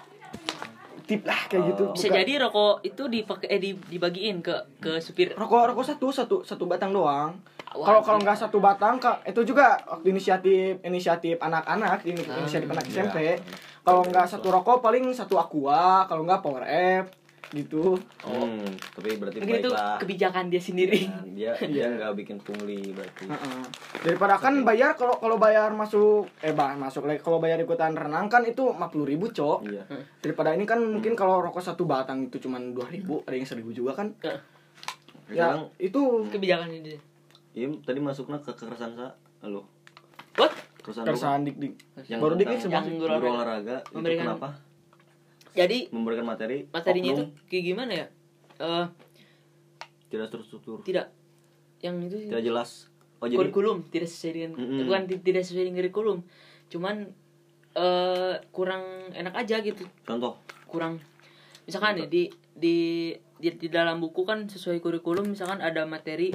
[1.06, 1.84] Tip lah kayak gitu.
[1.84, 1.92] Oh.
[1.92, 5.32] bisa Bukan- jadi rokok itu dipakai eh di- dibagiin ke ke supir.
[5.32, 7.38] Rokok rokok satu satu satu batang doang.
[7.66, 12.66] Kalau kalau nggak satu batang kak itu juga waktu inisiatif inisiatif anak-anak ini Ah, inisiatif
[12.66, 12.92] anak iya.
[13.02, 13.16] SMP.
[13.80, 17.06] Kalau nggak satu rokok paling satu aqua kalau nggak power F
[17.54, 17.94] gitu.
[18.26, 21.06] Hmm, tapi berarti mungkin itu kebijakan dia sendiri.
[21.06, 23.30] Nah, dia dia nggak bikin pungli berarti.
[23.30, 23.60] Heeh.
[24.02, 28.26] daripada kan bayar kalau kalau bayar masuk eh bah masuk lagi kalau bayar ikutan renang
[28.26, 29.58] kan itu 50.000 ribu cok.
[29.66, 29.82] Iya.
[30.22, 33.70] daripada ini kan mungkin kalau rokok satu batang itu cuma dua ribu ada yang seribu
[33.70, 34.10] juga kan.
[34.18, 34.42] Ke-
[35.30, 36.02] ya Sekarang itu.
[36.30, 36.94] Kebijakan ini
[37.56, 39.64] Im tadi masuknya ke kekerasan sa lo.
[40.36, 40.52] what?
[40.84, 41.74] Keresahan keresahan dik dik
[42.06, 43.82] yang baru dik semua yang guru olahraga.
[43.90, 44.65] itu kenapa
[45.56, 48.06] jadi memberikan materi materinya itu oknum, kayak gimana ya?
[48.60, 48.86] Eh
[50.06, 50.84] tidak terstruktur.
[50.84, 51.10] tidak.
[51.82, 52.70] Yang itu sih tidak jelas.
[53.16, 54.84] Oh jadi kurikulum tidak sesuai dengan Mm-mm.
[54.84, 56.18] bukan ti- tidak sesuai dengan kurikulum.
[56.68, 56.96] Cuman
[57.72, 59.84] eh kurang enak aja gitu.
[60.04, 60.36] Contoh.
[60.68, 61.00] Kurang.
[61.64, 62.76] Misalkan ya di di
[63.36, 66.32] di, di dalam buku kan sesuai kurikulum misalkan ada materi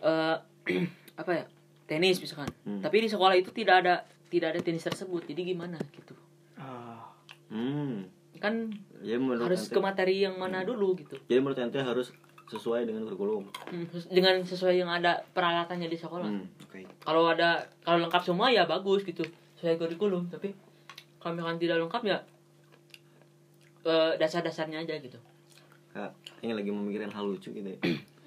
[0.00, 0.36] eh
[1.20, 1.44] apa ya?
[1.90, 2.46] Tenis misalkan.
[2.62, 2.78] Hmm.
[2.78, 3.94] tapi di sekolah itu tidak ada
[4.30, 5.26] tidak ada tenis tersebut.
[5.26, 6.14] Jadi gimana gitu?
[6.54, 7.10] Ah.
[7.50, 8.72] hmm kan
[9.04, 11.16] jadi menurut harus ente, ke materi yang mana dulu gitu.
[11.28, 12.10] Jadi menurut ente harus
[12.50, 13.46] sesuai dengan kurikulum.
[13.70, 16.26] Hmm, dengan sesuai yang ada peralatannya di sekolah.
[16.26, 16.80] Hmm oke.
[17.02, 19.26] Kalau ada kalau lengkap semua ya bagus gitu
[19.58, 20.30] sesuai kurikulum.
[20.30, 20.54] Tapi
[21.18, 22.18] kalau misalkan tidak lengkap ya
[23.86, 25.18] eh, dasar-dasarnya aja gitu.
[25.90, 26.14] Kak,
[26.46, 27.78] ini lagi memikirkan hal lucu gitu ya.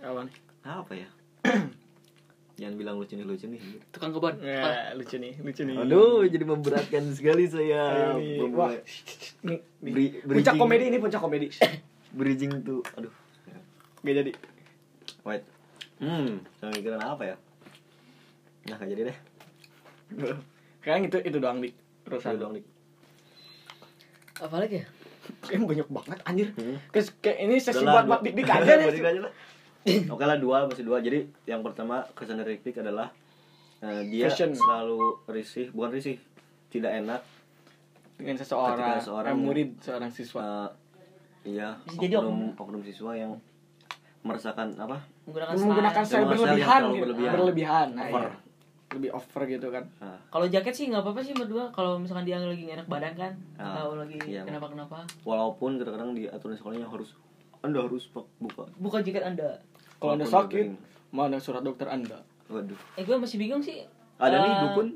[0.03, 0.27] Awan.
[0.63, 1.07] apa ya
[2.53, 3.57] jangan bilang lucu nih lucu nih
[3.89, 5.73] tukang kebun Ya, lucu nih, lucu nih.
[5.75, 8.45] aduh jadi memberatkan sekali saya nih.
[8.47, 8.69] Wah.
[9.41, 9.91] Nih, nih.
[9.91, 11.49] Bri- puncak komedi ini puncak komedi.
[12.11, 13.09] bridging tuh aduh
[13.99, 14.31] Gak jadi.
[15.23, 15.41] wait
[15.97, 17.35] hmm saya mikirin apa ya
[18.63, 19.17] nah gak jadi deh
[20.79, 21.73] Kayaknya itu itu doang dik.
[22.03, 22.65] Terus Udah dong dik
[24.35, 24.87] apalagi ya
[25.39, 26.47] Kayaknya banyak banget anjir.
[26.53, 26.75] Hmm.
[27.17, 29.33] Kayak, ini sesi buat buat dik dik aja Buat
[29.83, 33.11] dik aja lah oke lah dua masih dua jadi yang pertama kesan dari dik adalah
[33.79, 34.51] eh, dia Fashion.
[34.51, 36.17] selalu risih bukan risih
[36.67, 37.21] tidak enak
[38.13, 40.69] Dengan seseorang, Ketika seorang- murid, seorang siswa.
[41.43, 43.35] eh, iya jadi oknum oknum siswa yang
[44.21, 46.23] merasakan apa menggunakan menggunakan style.
[46.25, 47.01] berlebihan, gitu.
[47.03, 47.33] berlebihan.
[47.33, 47.87] berlebihan.
[47.91, 48.23] Nah, Over.
[48.23, 48.31] iya.
[48.93, 49.83] Lebih over gitu kan.
[49.97, 53.33] nah, kalau jaket sih nggak apa-apa sih berdua kalau misalkan dia lagi enak badan kan
[53.57, 54.45] Ah, atau lagi iya.
[54.45, 57.17] kenapa kenapa walaupun kadang-kadang di aturan sekolahnya harus
[57.59, 58.05] anda harus
[58.37, 59.57] buka buka jaket anda
[60.03, 60.75] Kalau anda sakit, dia
[61.09, 62.19] mana surat dokter anda?
[62.45, 62.75] waduh.
[62.99, 63.87] Eh gue masih bingung sih.
[64.19, 64.87] Ada nih Eh, dukun.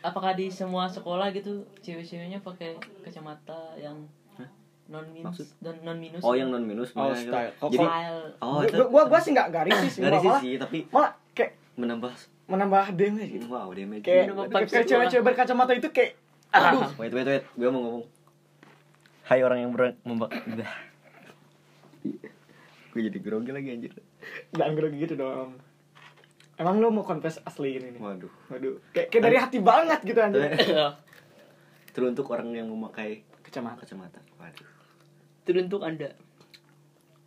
[0.00, 4.02] apakah di semua sekolah gitu cewek-ceweknya pakai kacamata yang
[4.88, 5.46] non minus Maksud?
[5.60, 7.52] non, non minus oh yang non minus Oh, style.
[7.54, 10.78] Kok- jadi style oh gua, itu gua, gua sih nggak garis sih, malah, sih tapi
[10.88, 12.08] malah kayak menambah.
[12.48, 13.46] menambah damage gitu.
[13.46, 14.02] wow damage.
[14.02, 14.32] Kayak
[14.64, 16.16] kayak cewek-cewek berkacamata itu kayak
[16.50, 16.88] aduh.
[16.96, 17.44] wait wait wait.
[17.54, 18.04] Gue mau ngomong.
[19.22, 20.32] Hai orang yang ber membak
[22.88, 23.92] gue jadi grogi lagi anjir
[24.50, 25.60] Jangan grogi gitu dong.
[26.54, 28.00] Emang lo mau confess asli ini nih?
[28.00, 30.50] waduh Waduh, kayak, kayak dari hati banget gitu anjir.
[31.88, 33.80] teruntuk orang yang memakai Kacamata.
[33.80, 34.68] kacamata waduh
[35.42, 36.12] teruntuk anda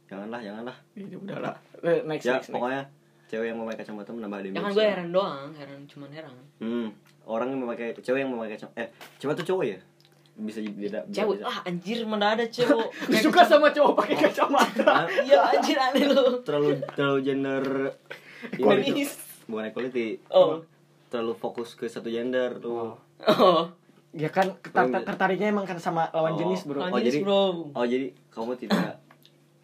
[0.05, 1.55] janganlah janganlah Ini udahlah.
[1.81, 2.51] Eh, Next, ya next, next.
[2.51, 2.81] pokoknya
[3.25, 6.87] cewek yang memakai kacamata menambah damage ya kan gue heran doang heran cuman heran hmm
[7.23, 9.79] orang yang memakai cewek yang memakai kacamata eh cewek tuh cowok ya
[10.33, 11.37] bisa jadi beda cewek.
[11.41, 12.87] ah anjir mana ada cewek.
[13.23, 14.83] Suka sama cowok pakai kacamata.
[14.85, 15.05] Hah?
[15.21, 17.63] iya anjir aneh lo terlalu terlalu gender
[18.57, 19.11] ini Feminis.
[19.45, 20.07] bukan equality.
[20.29, 20.63] Oh.
[21.07, 22.95] Terlalu fokus ke satu gender tuh.
[23.21, 23.63] Oh.
[24.11, 24.55] Ya kan
[24.99, 26.39] tertariknya emang kan sama lawan Oh.
[26.41, 26.79] jenis, Bro.
[26.79, 27.43] Lawan Oh, jenis, jadi- bro.
[27.69, 28.99] oh jadi kamu tidak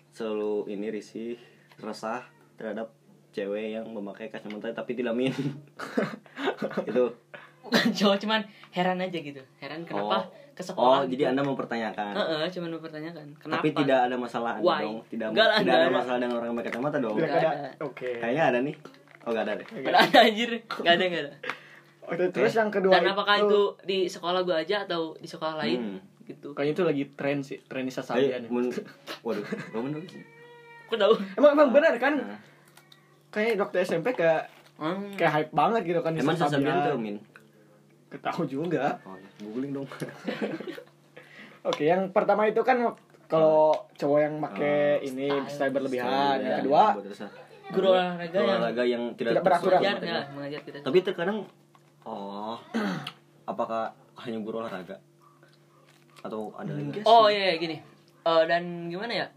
[0.09, 1.35] selalu ini risih
[1.77, 2.23] resah
[2.55, 2.89] terhadap
[3.31, 5.33] cewek yang memakai kacamata tapi tidak min.
[6.87, 7.13] Itu.
[7.59, 9.41] Bukan cowok cuman heran aja gitu.
[9.57, 10.46] Heran kenapa Oh.
[10.57, 14.65] Ke sekolah oh jadi anda mempertanyakan Heeh, cuman mempertanyakan kenapa tapi tidak ada masalah anda
[14.65, 14.81] Why?
[14.81, 15.93] dong tidak Enggak lah, tidak enggak ada ada.
[15.95, 17.69] masalah dengan orang yang pakai kacamata dong Tidak Nggak ada.
[17.79, 18.09] Oke.
[18.17, 18.75] kayaknya ada nih
[19.21, 21.33] oh gak ada deh Nggak ada anjir nggak ada nggak ada
[22.07, 25.79] Oke, terus yang kedua dan apakah itu di sekolah gua aja atau di sekolah lain
[25.79, 25.99] Hmm.
[26.25, 28.43] gitu Kayaknya itu lagi tren sih, Ayo, sabian.
[28.47, 28.67] men
[29.25, 30.23] waduh gak bener sih
[30.83, 32.15] aku tahu Emang emang benar kan?
[32.17, 32.39] Nah,
[33.27, 35.13] Kayak dokter SMP kayak hmm.
[35.13, 37.03] kayak hype banget gitu kan emang Nisa sasabian tuh Sabian.
[37.03, 37.15] min
[38.07, 38.99] Ketahu juga.
[39.03, 39.87] oh ya googling dong.
[41.69, 42.95] Oke, yang pertama itu kan
[43.27, 45.71] kalau cowok yang pakai Ah, ini style.
[45.71, 46.39] berlebihan.
[46.39, 46.83] Yang Ya, kedua,
[47.67, 49.79] guru olahraga Guru yang olahraga yang tidak, Tidak beraturan.
[49.83, 49.93] ya
[50.31, 51.37] mengajar kita tapi terkadang
[52.01, 52.55] oh
[53.43, 55.03] apakah hanya guru olahraga?
[56.23, 57.77] Atau ada lagi oh iya, iya gini.
[58.23, 59.27] Eh, dan gimana ya?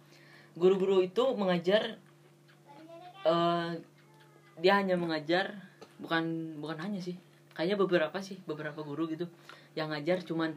[0.55, 1.99] Guru-guru itu mengajar
[3.21, 3.69] eh
[4.57, 5.59] dia hanya mengajar
[5.99, 6.23] bukan
[6.57, 7.19] bukan hanya sih
[7.61, 9.29] kayaknya beberapa sih beberapa guru gitu
[9.77, 10.57] yang ngajar cuman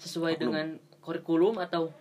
[0.00, 0.42] sesuai Oknum.
[0.48, 0.66] dengan
[1.04, 1.92] kurikulum atau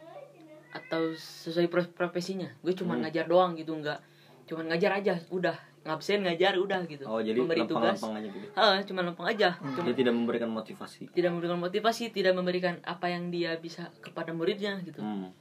[0.72, 2.48] atau sesuai pro- profesinya.
[2.64, 3.04] Gue cuman Hmm.
[3.04, 4.00] ngajar doang gitu nggak
[4.48, 5.58] cuman ngajar aja udah.
[5.84, 7.04] Ngabsen ngajar udah gitu.
[7.04, 7.96] Oh jadi memberi tugas.
[7.96, 8.48] lampang-lampang aja gitu.
[8.54, 9.50] Ah, cuma lempeng aja.
[9.56, 11.08] Cuma dia tidak memberikan motivasi.
[11.12, 15.00] tidak memberikan motivasi tidak memberikan apa yang dia bisa kepada muridnya gitu.
[15.00, 15.36] Hmm.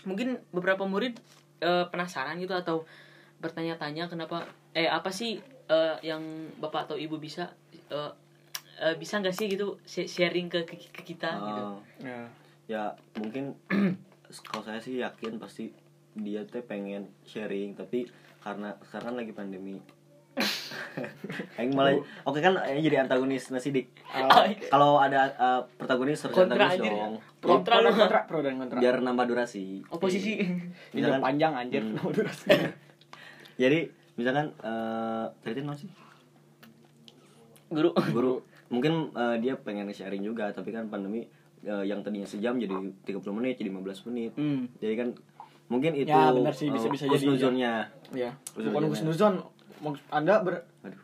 [0.00, 1.20] mungkin beberapa murid
[1.60, 2.88] eh, penasaran gitu atau
[3.36, 6.20] bertanya-tanya kenapa eh apa sih eh, yang
[6.56, 7.52] bapak atau ibu bisa
[7.90, 8.12] eh,
[8.80, 12.18] eh, bisa nggak sih gitu sh- sharing ke, ke, ke kita gitu Ah, ya,
[12.66, 12.82] ya
[13.14, 13.52] mungkin
[14.46, 15.74] kalau saya sih yakin pasti
[16.12, 18.06] dia teh pengen sharing tapi
[18.38, 19.76] karena sekarang kan lagi pandemi
[21.56, 23.90] Aing malah oke kan ini jadi antagonis nasi dik.
[24.08, 24.56] Oh, iya.
[24.68, 26.92] Kalau ada uh, protagonis harus Kontra, antagonis anjir.
[26.92, 27.14] dong.
[27.36, 27.84] pro, Kontra pro lu.
[27.84, 29.82] dan kontra pro dan kontra Biar nambah durasi.
[29.88, 30.38] Oposisi.
[30.38, 31.94] ini Misalkan- panjang anjir Hmm.
[31.94, 32.46] nomor durasi
[33.62, 33.78] Jadi
[34.14, 35.90] misalkan eh ceritain apa sih?
[37.70, 37.90] Guru.
[38.16, 38.34] Guru
[38.68, 41.26] mungkin eh, dia pengen sharing juga tapi kan pandemi
[41.60, 44.32] eh, yang tadinya sejam jadi 30 menit jadi 15 menit.
[44.34, 44.78] hmm.
[44.78, 45.08] Jadi kan
[45.66, 47.14] mungkin itu Ya, benar sih, bisa- bisa jadi.
[47.14, 47.86] husnuzonnya.
[48.10, 49.14] ya bukan ya.
[49.80, 51.00] Maksud anda ber Aduh.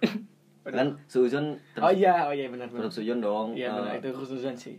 [0.77, 3.55] kan seuzon oh iya oh iya benar benar suzon dong.
[3.55, 4.77] Iya benar itu khususan sih.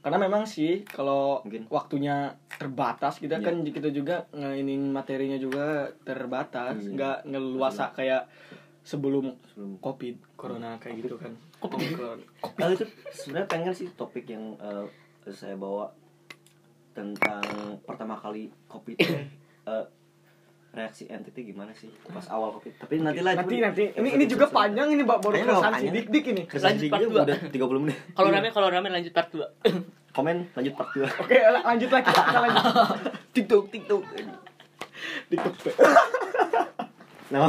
[0.00, 1.64] Karena memang sih kalau Mungkin.
[1.68, 3.44] waktunya terbatas kita Iya.
[3.44, 6.92] kan kita juga ngeinin materinya juga terbatas, Iya.
[6.92, 8.28] nggak ngeluasa kayak
[8.84, 9.80] sebelum Sebelum.
[9.80, 11.32] covid corona kayak gitu kan.
[11.58, 12.20] Omikron.
[12.38, 14.84] Kalau itu sebenarnya pengen sih topik yang eh,
[15.26, 15.88] saya bawa
[16.92, 17.42] tentang
[17.82, 19.00] pertama kali covid
[19.64, 19.84] eh,
[20.70, 24.46] reaksi entity gimana sih pas awal covid tapi nanti lah Nanti nanti ini ini juga
[24.48, 25.86] panjang ini Mbak, baru Kayaknya keresahan panjang.
[25.86, 26.42] si dik dik ini.
[26.44, 27.22] Kesan Lanjut part dua.
[27.22, 29.40] udah 30 menit Kalau rame kalau rame lanjut part 2.
[30.16, 32.64] komen lanjut part 2 Oke la- lanjut lagi kita lanjut.
[33.34, 34.02] tiktok tiktok
[35.24, 35.54] TikTok.
[37.32, 37.48] nah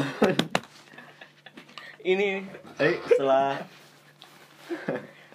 [2.05, 3.57] Ini tapi setelah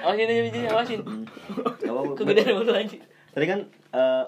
[0.00, 1.00] awasin aja aja awasin.
[1.04, 2.12] gak apa-apa.
[2.16, 3.02] Kegedean mulut anjing.
[3.30, 3.60] tadi kan
[3.92, 4.24] eh,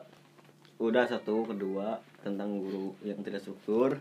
[0.77, 3.97] udah satu kedua tentang guru yang tidak struktur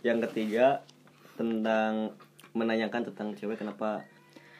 [0.00, 0.80] yang ketiga
[1.34, 2.16] tentang
[2.52, 4.00] menanyakan tentang cewek kenapa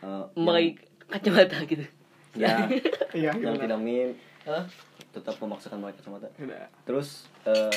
[0.02, 0.76] eh, Memakai
[1.08, 1.84] kacamata gitu.
[2.36, 2.68] yang-
[3.14, 3.62] Iya, ya yang gimana?
[3.62, 4.08] tidak min
[4.42, 4.66] Hah?
[5.08, 6.28] tetap memaksakan memakai kacamata
[6.84, 7.72] terus eh,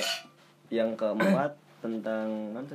[0.68, 2.74] yang keempat tentang nanti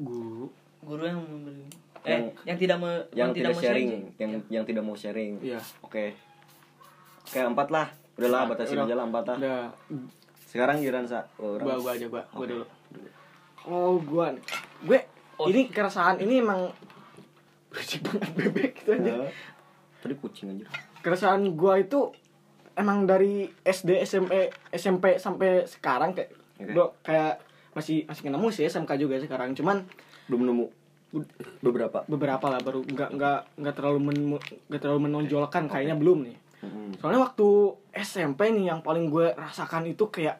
[0.00, 0.48] Guru.
[0.80, 1.64] Guru yang memberi
[2.00, 5.60] eh Yang- yang, tidak me, yang tidak mau sharing yang yang tidak mau sharing Iya.
[5.80, 6.04] oke
[7.22, 7.86] oke empat lah
[8.16, 8.88] udahlah batasin Udah.
[8.88, 9.64] aja lah empat lah Udah.
[10.42, 12.48] sekarang giliran sa oh, orang Gua gua aja gua, gua Oke.
[12.48, 12.64] dulu.
[13.62, 14.32] Oh, gua.
[14.80, 15.04] Gue
[15.36, 15.46] Oh.
[15.46, 16.72] ini keresahan ini emang
[17.68, 19.12] berisik banget bebek gitu aja.
[19.22, 19.32] Eh,
[20.00, 20.64] tadi kucing aja
[20.98, 22.08] Keresahan gua itu
[22.72, 26.32] emang dari SD, SMP, SMP sampai sekarang kayak
[26.72, 29.52] gua kayak masih masih ketemu sih SMK juga sekarang.
[29.52, 29.86] Cuman
[30.26, 30.64] belum nemu
[31.60, 34.18] beberapa beberapa lah baru nggak nggak nggak terlalu men,
[34.68, 36.36] nggak terlalu menonjolkan kayaknya belum nih.
[36.60, 36.88] Mm-mm.
[36.96, 37.46] Soalnya waktu
[37.92, 40.38] SMP nih yang paling gue rasakan itu kayak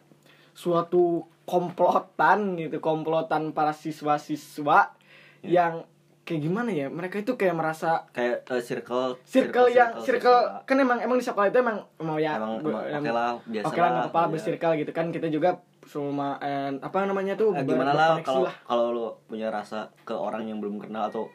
[0.52, 4.94] suatu komplotan gitu, komplotan para siswa-siswa
[5.40, 5.64] Ya.
[5.64, 5.88] yang
[6.22, 6.86] kayak gimana ya?
[6.86, 10.62] Mereka itu kayak merasa kayak eh, circle circle yang circle siswa.
[10.62, 13.66] kan emang emang di sekolah itu emang emang ya Emang- emang em- oke lah, biasa
[13.66, 14.32] oke lah nggak lah, apa-apa iya.
[14.36, 15.50] bersirkel gitu kan kita juga
[15.90, 20.46] selama eh, apa namanya tuh Eh, gimana lah kalau kalau lo punya rasa ke orang
[20.46, 21.26] yang belum kenal atau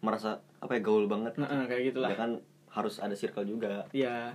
[0.00, 2.30] merasa apa ya gaul banget Nah, kayak gitulah ya kan
[2.70, 4.34] harus ada circle juga Iya.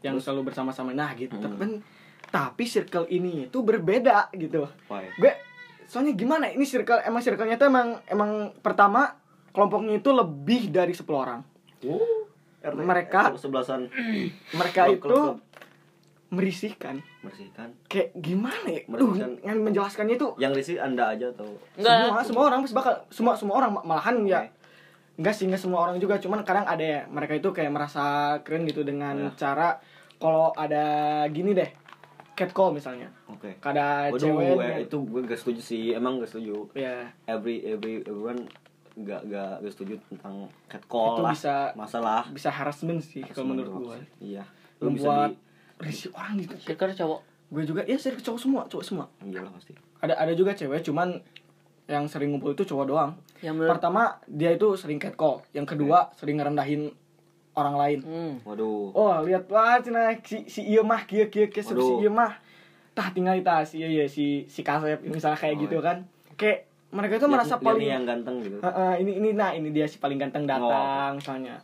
[0.00, 0.90] Yang Terus- selalu bersama-sama.
[0.90, 1.36] Nah, gitu.
[1.36, 1.54] Hmm.
[1.54, 1.78] Tapi
[2.26, 4.64] tapi circle ini itu berbeda gitu.
[4.88, 5.36] why Gue
[5.84, 6.48] soalnya gimana?
[6.48, 9.14] Ini circle emang circle-nya tuh emang emang pertama
[9.52, 11.40] kelompoknya itu lebih dari 10 orang.
[12.62, 13.90] RT, Mereka- sebelasan
[14.50, 15.36] Mereka itu klub, klub.
[16.32, 17.04] Merisihkan.
[17.20, 18.80] bersihkan Kayak gimana ya?
[18.82, 19.32] Duh, Merisihkan.
[19.44, 21.44] yang menjelaskannya itu yang risih anda aja atau?
[21.76, 21.92] Enggak.
[22.02, 24.40] semua semua orang pasti bakal semua semua orang malahan ya.
[24.40, 24.50] Oke.
[25.12, 26.16] enggak sih enggak semua orang juga.
[26.16, 28.04] Cuman kadang ada ya mereka itu kayak merasa
[28.40, 29.36] keren gitu dengan Ya.
[29.36, 29.68] cara
[30.16, 30.84] kalau ada
[31.28, 31.68] gini deh
[32.32, 33.12] catcall misalnya.
[33.28, 33.60] Oke.
[33.60, 35.84] Ada Waduh, cewek gue, itu gue gak setuju sih.
[35.92, 36.64] Emang gak setuju.
[36.72, 38.48] Ya every every everyone
[38.94, 41.32] gak gak gak setuju tentang catcall Itu lah.
[41.32, 42.22] bisa- masalah.
[42.28, 43.98] bisa harassment sih kalau menurut gue
[44.32, 44.44] iya.
[44.80, 45.51] Lu bisa membuat di
[45.82, 46.54] risih orang gitu.
[46.56, 47.20] Circle cowok.
[47.52, 49.04] gue juga ya sering cowok semua cowok semua.
[49.20, 49.76] Iyalah pasti.
[50.00, 51.20] Ada ada juga cewek cuman
[51.84, 53.12] yang sering ngumpul itu cowok doang.
[53.38, 55.44] Yang menurut pertama dia itu sering catcall.
[55.52, 56.88] Yang kedua sering ngerendahin
[57.52, 57.98] orang lain.
[58.00, 58.34] Hmm.
[58.42, 58.88] waduh.
[58.92, 62.32] Oh lihat wah cina si si iya mah kia kia kia si iya mah?
[62.92, 65.84] Tah tinggal kita si iya iya si si kasep misalnya kayak Oh, gitu iya.
[65.84, 65.96] kan.
[66.34, 68.56] Kayak mereka itu Lihat- merasa lihat paling yang ganteng gitu.
[68.60, 71.60] Heeh, ini ini nah ini dia si paling ganteng datang misalnya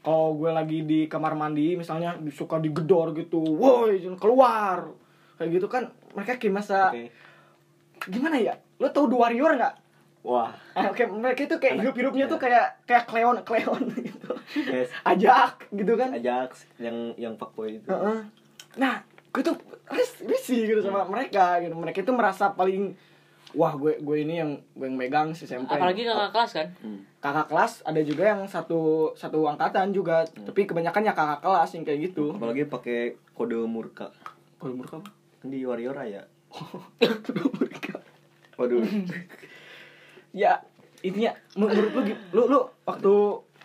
[0.00, 3.44] kalau gue lagi di kamar mandi misalnya suka digedor gitu.
[3.44, 4.78] Woi jangan keluar.
[5.36, 7.04] Kayak gitu kan mereka kayak masa oke.
[8.08, 8.56] Gimana ya?
[8.80, 9.74] Lo tau The Warrior nggak?
[10.24, 10.52] Wah.
[10.76, 14.32] Eh, kayak mereka itu kayak hidup hidupnya tuh kayak kayak kleon kleon gitu.
[14.68, 14.88] Yes.
[15.04, 16.16] Ajak gitu kan.
[16.16, 17.88] Ajax yang yang fuckboy itu.
[17.88, 18.24] Heeh.
[18.76, 19.56] Nah, gue tuh
[19.92, 21.76] ris risih gitu sama mereka gitu.
[21.76, 22.96] Mereka itu merasa paling
[23.52, 25.68] wah gue gue ini yang gue yang megang si SMP.
[25.68, 26.68] Apalagi kakak kelas kan.
[26.78, 27.00] Hmm.
[27.18, 28.80] kakak kelas ada juga yang satu
[29.12, 32.32] satu angkatan juga, tapi kebanyakan ya kakak kelas yang kayak gitu.
[32.32, 32.98] apalagi pakai
[33.32, 34.08] kode murka
[34.56, 35.04] Kalau menurut kamu?
[35.36, 36.22] kan di Warrior ya
[37.24, 37.96] Kedua mereka.
[38.54, 38.84] waduh
[40.32, 40.62] Ya,
[41.00, 43.12] intinya men- menurut lu lu lu waktu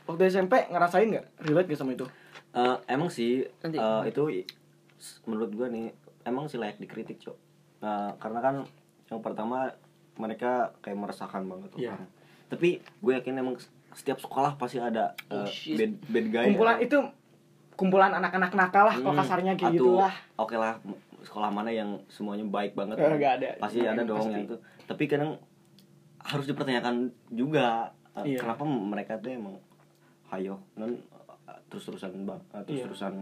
[0.04, 2.06] waktu SMP ngerasain nggak relate gak sama itu?
[2.52, 3.78] Eh, emang sih Nanti.
[3.78, 4.24] eh, itu
[5.24, 7.38] menurut gua nih emang sih layak dikritik cok
[7.78, 8.56] Eh, karena kan
[9.08, 9.70] yang pertama
[10.16, 11.94] mereka kayak meresahkan banget Iya.
[11.94, 12.08] orang.
[12.46, 13.56] tapi gue yakin emang
[13.92, 15.76] setiap sekolah pasti ada Oh, uh, shit.
[15.76, 16.84] bad bad guy kumpulan ya.
[16.84, 16.98] itu
[17.74, 21.70] kumpulan anak-anak nakal lah kalau Hmm, kasarnya kayak gitu lah oke lah m- sekolah mana
[21.70, 23.48] yang semuanya baik banget Eh, nggak ada.
[23.58, 24.32] pasti ada dong pasti.
[24.32, 25.32] yang itu tapi kadang
[26.20, 26.96] harus dipertanyakan
[27.30, 28.40] juga uh, Iya.
[28.40, 29.56] kenapa mereka tuh emang
[30.30, 30.96] hayo non
[31.66, 32.86] terus terusan bang terus Iya.
[32.86, 33.14] terusan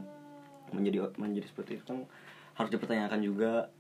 [0.70, 2.04] menjadi menjadi seperti itu kan
[2.54, 3.72] harus dipertanyakan juga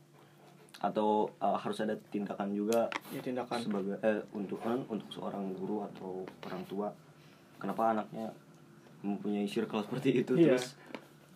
[0.84, 3.55] atau uh, harus ada tindakan juga ya tindakan.
[3.57, 6.88] sebagai eh, untuk kan untuk seorang guru atau orang tua.
[7.55, 8.27] Kenapa anaknya
[8.99, 10.59] mempunyai circle seperti itu Iya.
[10.59, 10.75] terus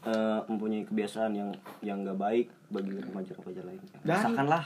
[0.03, 4.63] eh, mempunyai kebiasaan yang yang gak baik bagi remaja-remaja lainnya Dan- Rasakan lah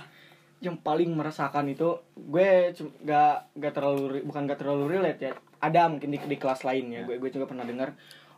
[0.61, 5.33] yang paling meresahkan itu gue cum- gak gak terlalu bukan gak terlalu relate ya.
[5.57, 7.93] Ada mungkin di, di kelas lainnya gue gue juga pernah dengar.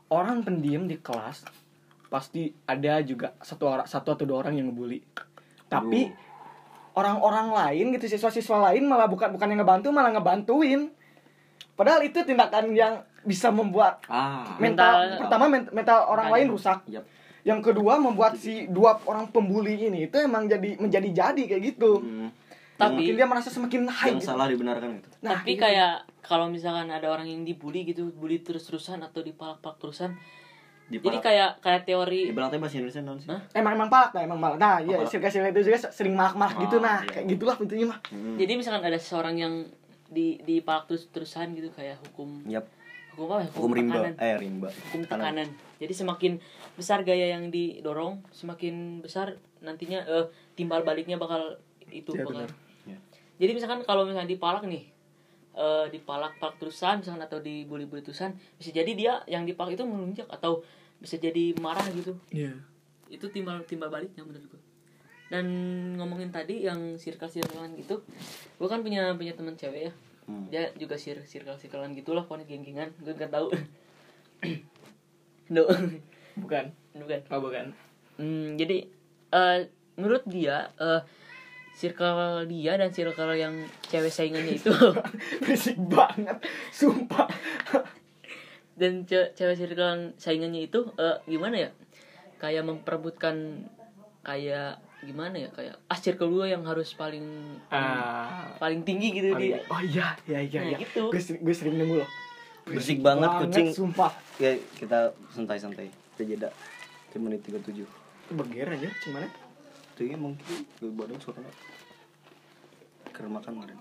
[0.08, 1.48] Orang pendiam di kelas
[2.08, 5.00] pasti ada juga satu orang satu atau dua orang yang ngebully.
[5.66, 6.12] Tapi
[6.94, 10.94] orang-orang lain gitu siswa-siswa lain malah bukan bukan yang ngebantu malah ngebantuin
[11.74, 16.36] padahal itu tindakan yang bisa membuat ah mental, Mental- pertama men- mental orang Mental.
[16.36, 17.04] lain rusak Yap.
[17.44, 22.00] yang kedua membuat si dua orang pembuli ini itu emang jadi menjadi jadi kayak gitu
[22.00, 22.30] Hmm.
[22.74, 24.28] Tapi- Mungkin dia merasa semakin high yang gitu.
[24.28, 25.62] salah dibenarkan gitu Nah, tapi gitu.
[25.62, 30.18] kayak kalau misalkan ada orang yang dibully gitu bully terus-terusan atau dipalak-palak terusan
[30.96, 33.42] jadi palak- kayak kayak teori di balaknya bahasa Indonesia non sih Hah?
[33.54, 35.08] emang emang palak nah emang palak nah iya Apa?
[35.08, 37.10] sirka-sirka itu juga sering malak-malak gitu Oh, nah iya.
[37.10, 38.36] kayak gitulah intinya mah Hmm.
[38.36, 39.54] jadi misalkan ada seseorang yang
[40.08, 42.66] di dipalak terus-terusan gitu kayak hukum Yap.
[43.12, 43.50] hukum apa ya?
[43.52, 44.14] hukum rimba tekanan.
[44.20, 46.32] eh rimba hukum tekanan jadi semakin
[46.74, 52.46] besar gaya yang didorong semakin besar nantinya eh, timbal baliknya bakal itu Iya, bakal.
[52.86, 52.98] Ya.
[53.38, 54.90] jadi misalkan kalau misalnya dipalak nih
[55.52, 60.26] eh dipalak palak terusan misalkan atau dibully-bully terusan bisa jadi dia yang dipalak itu melunjak
[60.28, 60.66] atau
[61.04, 62.16] bisa jadi marah gitu.
[62.32, 62.56] Iya.
[63.12, 64.62] Itu timbal timbal baliknya menurut gue
[65.34, 65.46] dan
[65.98, 68.06] ngomongin tadi yang circle circlean gitu
[68.62, 69.94] gue kan punya punya teman cewek ya.
[70.24, 70.48] Hmm.
[70.48, 72.94] dia juga sir circle circlean gitulah pokoknya geng-gengan.
[73.02, 73.50] Gue nggak tahu.
[75.52, 75.68] No
[76.40, 76.72] bukan.
[76.96, 77.20] Bukan.
[77.28, 77.76] Oh bukan.
[78.16, 78.88] Hmm, jadi
[79.36, 79.60] eh
[80.00, 81.04] menurut dia eh
[81.76, 84.72] circle dia dan circle yang cewek saingannya itu
[85.44, 86.40] berisik banget.
[86.72, 87.28] Sumpah
[88.74, 91.70] dan ce- cewek circle yang saingannya itu eh, gimana ya?
[92.38, 93.68] Kayak memperebutkan
[94.22, 95.50] kayak gimana ya?
[95.54, 97.26] Kayak ah circle gue yang harus paling
[97.70, 98.54] ah.
[98.58, 100.78] paling tinggi gitu di oh iya iya iya Nah, iya.
[100.80, 101.12] gitu.
[101.12, 102.10] gue sering, gue sering nemu loh.
[102.64, 103.68] Berisik banget kucing.
[103.76, 104.12] sumpah.
[104.40, 105.92] Ya kita santai-santai.
[106.16, 106.50] Kita jeda
[107.14, 107.86] di menit 37
[108.24, 109.30] itu beger aja cuman
[109.94, 111.54] itu ya mungkin gue badan suaranya
[113.14, 113.78] karena makan kemarin.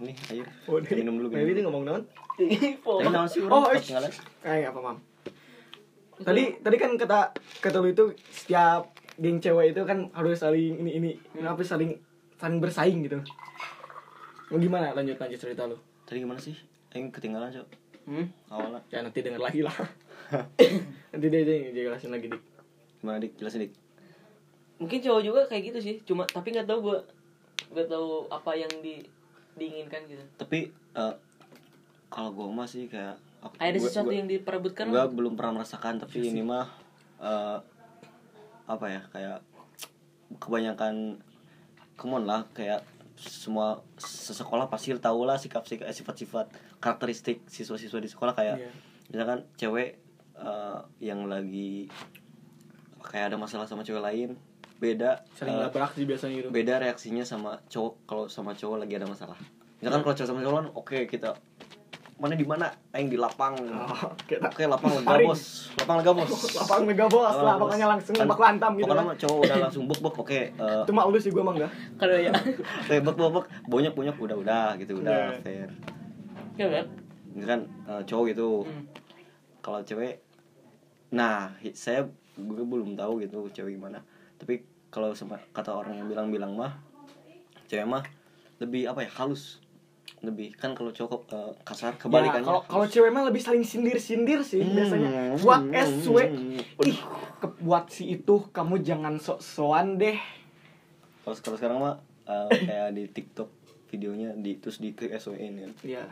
[0.00, 2.02] Ini air oh minum dulu Baby minum ini ngomong naon
[2.48, 4.96] Tapi naon sih Oh, ketinggalan kayak apa mam?
[6.20, 10.90] Tadi tadi kan kata kata lu itu setiap geng cewek itu kan harus saling ini
[10.96, 11.96] ini kenapa saling
[12.40, 13.20] saling bersaing gitu.
[14.48, 14.96] Mau gimana?
[14.96, 15.76] Lanjut lanjut cerita lu.
[16.08, 16.56] Tadi gimana sih?
[16.96, 17.68] Aing ketinggalan cok.
[18.10, 18.26] Hmm?
[18.50, 18.80] awalnya.
[18.90, 19.76] Ya nanti denger lagi lah.
[21.14, 22.42] Nanti dia yang jelasin lagi dik.
[23.02, 23.38] Gimana dik?
[23.38, 23.72] Jelasin dik.
[24.80, 25.96] Mungkin cowok juga kayak gitu sih.
[26.02, 26.98] Cuma tapi nggak tahu gue
[27.70, 29.04] nggak tahu apa yang di
[29.54, 30.24] diinginkan gitu.
[30.38, 31.14] Tapi eh,
[32.10, 35.32] kalau gue mah sih kayak aku- kayak ada gua- sesuatu gua- yang diperebutkan gue belum
[35.32, 36.66] pernah merasakan tapi ini mah
[37.18, 37.58] eh,
[38.66, 39.38] apa ya kayak
[40.36, 41.18] kebanyakan
[41.94, 42.82] kemon lah kayak
[43.14, 46.48] semua sesekolah pasti tahu lah sikap sikap sifat-sifat
[46.78, 48.70] karakteristik siswa-siswa di sekolah kayak Iya.
[49.08, 50.00] misalkan cewek
[50.34, 51.92] eh, yang lagi
[53.02, 54.30] kayak ada masalah sama cewek lain
[54.80, 56.48] beda eh, sih biasanya gitu.
[56.48, 59.36] beda reaksinya sama cowok kalau sama cowok lagi ada masalah.
[59.76, 61.30] Misalkan kalau cowok sama cowok kan oke kita
[62.20, 62.68] mana di mana?
[62.92, 63.56] Aing di lapang.
[63.56, 65.72] Oh, kita oke lapang lega bos.
[65.80, 66.28] Lapang lega bos.
[66.52, 67.32] Lapang mega bos.
[67.40, 69.08] Lah pokoknya langsung Kan, bak lantam gitu pokoknya kan.
[69.08, 70.14] mah cowok udah langsung buk buk.
[70.20, 71.72] Oke eh, itu mah sih gue mah enggak.
[71.96, 72.32] Kalau ya
[72.84, 73.44] oke buk buk buk.
[73.72, 74.16] Bonyok bonyok.
[74.20, 75.40] Udah udah gitu udah Iya.
[75.40, 75.68] fair.
[76.60, 76.86] Ya kan?
[77.40, 78.48] Kan eh, cowok gitu.
[78.68, 78.84] Hmm.
[79.60, 80.24] kalau cewek
[81.12, 84.04] nah saya gue belum tahu gitu cewek gimana.
[84.36, 84.60] Tapi
[84.92, 86.76] kalau sama kata orang yang bilang-bilang mah
[87.64, 88.04] cewek mah
[88.60, 89.56] lebih apa ya halus
[90.20, 94.40] lebih kan kalau cowok eh, kasar Ya, kebalikannya kalau kalau cewek mah lebih saling sindir-sindir
[94.40, 94.74] sih Hmm.
[94.74, 95.10] biasanya.
[95.38, 95.76] Buat Hmm.
[95.96, 96.16] SW.
[96.82, 96.98] Ih,
[97.38, 100.20] ke- buat si itu kamu jangan sok-sokan deh.
[101.20, 103.48] kalau kalau sekarang mah eh, kayak di TikTok
[103.88, 106.04] videonya di terus di ke SWN kan Iya.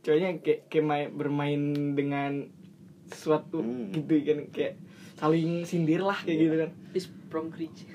[0.00, 1.62] Ceweknya kayak, kayak main, bermain
[1.92, 2.32] dengan
[3.06, 3.90] sesuatu Hmm.
[3.90, 4.74] gitu kan kayak
[5.14, 6.44] saling sindir lah kayak Iya.
[6.44, 6.70] gitu kan.
[6.92, 7.88] is from cringe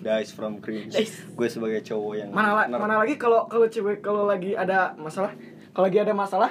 [0.00, 1.24] guys from cringe Guys.
[1.26, 4.94] gue sebagai cowok yang Mana la- ner- mana lagi kalau kalau cewek kalau lagi ada
[4.94, 5.34] masalah,
[5.70, 6.50] kalau lagi ada masalah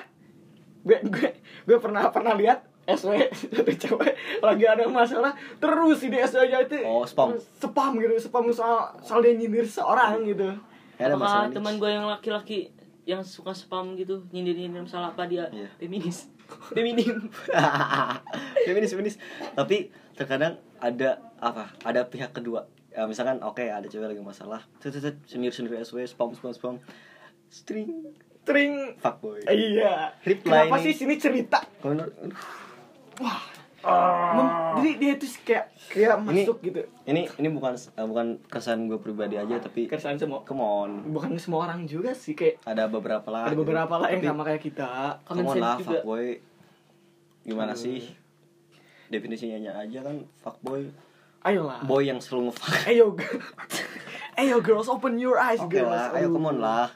[0.81, 1.29] gue gue
[1.63, 6.59] gue pernah pernah lihat SW satu cewek lagi ada masalah terus si di SW nya
[6.61, 7.35] itu Oh, spam.
[7.53, 10.55] spam gitu spam soal soal dia nyindir seorang gitu.
[10.95, 12.71] Ya, ada masalah teman gue yang laki-laki
[13.03, 15.47] yang suka spam gitu nyindir-nyindir masalah apa dia?
[15.49, 15.67] Iya.
[15.77, 16.31] feminis.
[16.71, 17.27] Feminim.
[18.65, 19.15] Feminis feminis.
[19.51, 21.75] Tapi terkadang ada apa?
[21.81, 24.65] Ada pihak kedua ya, misalkan oke ada cewek lagi masalah.
[24.81, 26.75] Sendiri sendiri SW spam spam spam.
[27.47, 28.17] String.
[28.41, 29.45] Tring fuckboy.
[29.45, 30.17] Iya.
[30.19, 30.83] Reply kenapa nih.
[30.89, 31.61] sih sini cerita?
[33.21, 33.41] Wah.
[34.33, 36.81] Mem- jadi dia tuh kayak kayak Ini- masuk gitu.
[37.05, 40.43] ini ini bukan eh, bukan kesan gue pribadi aja tapi keresahan semua.
[40.43, 40.91] Come on.
[41.07, 43.63] Bukan semua orang juga sih kayak ada beberapa lah ada gitu.
[43.63, 44.89] beberapa lah yang Tapi, sama kayak kita.
[45.23, 46.41] come on lah fuckboy.
[47.45, 48.03] Gimana sih?
[49.07, 50.91] Definisinya aja kan fuckboy
[51.43, 53.05] ayolah boy yang selalu ngefuck ayo
[54.37, 56.87] ayo girls open your eyes oke girls lah ayo come on lah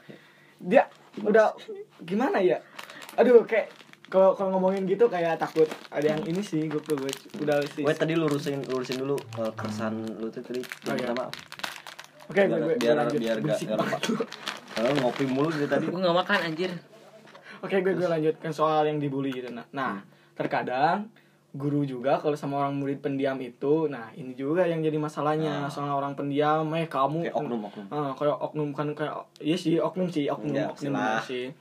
[0.58, 0.86] dia
[1.20, 1.52] udah
[2.00, 2.58] gimana ya
[3.14, 3.68] aduh kayak
[4.06, 7.96] kalau kalau ngomongin gitu kayak takut ada yang ini sih gue gue udah sih Wait
[7.96, 11.06] tadi lurusin lurusin dulu uh, keresahan lu tuh tadi Oh, yang iya.
[11.08, 11.24] pertama.
[12.28, 13.20] oke gue gue biar lanjut.
[13.20, 13.58] biar gak.
[14.72, 15.84] Kalau ngopi mulu dari tadi.
[15.88, 16.70] gue nggak makan anjir
[17.60, 21.08] oke gue gue lanjutkan soal yang dibully gitu nah nah terkadang
[21.52, 25.68] guru juga kalau sama orang murid pendiam itu nah ini juga yang jadi masalahnya.
[25.68, 25.70] Ah.
[25.70, 27.86] soal orang pendiam eh kamu Kayak oknum-oknum.
[27.92, 30.96] Ah, kayak oknum kan kayak iya sih oknum sih oknum Ya, oknum
[31.28, 31.52] sih.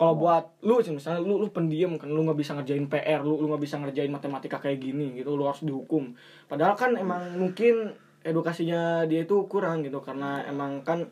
[0.00, 3.42] Kalau buat lu sih misalnya lu lu pendiam kan lu nggak bisa ngerjain PR lu
[3.42, 6.14] lu nggak bisa ngerjain matematika kayak gini gitu lu harus dihukum.
[6.46, 7.90] Padahal kan emang mungkin
[8.22, 11.10] edukasinya dia itu kurang gitu karena emang kan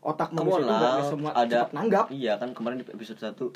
[0.00, 2.04] otak manusia itu nggak semua ada cepat nanggap.
[2.08, 3.52] Iya kan kemarin di episode 1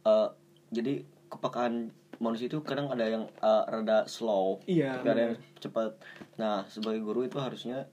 [0.00, 0.28] eh
[0.74, 5.96] jadi kepekaan manusia itu kadang ada yang eh, rada slow, Iya, tapi ada yang cepat.
[6.36, 7.88] Nah, sebagai guru itu harusnya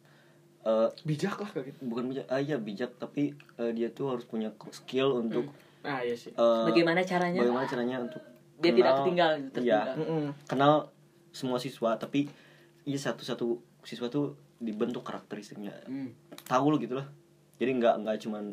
[0.62, 1.80] eh bijak lah kayak gitu.
[1.82, 5.48] bukan bijak, ah iya bijak tapi eh, dia tuh harus punya skill untuk
[5.82, 6.30] ah iya sih.
[6.30, 7.40] eh, bagaimana caranya?
[7.40, 8.20] bagaimana caranya untuk
[8.58, 9.96] tidak kenal- tertinggal gitu, Iya, tertinggal.
[9.98, 10.24] Mm-mm.
[10.44, 10.74] kenal
[11.30, 12.28] semua siswa tapi
[12.84, 13.48] iya satu-satu
[13.82, 15.72] siswa tuh dibentuk karakteristiknya.
[15.86, 16.12] Hmm.
[16.44, 17.08] tahu lo gitu lah.
[17.56, 18.44] Jadi nggak nggak cuman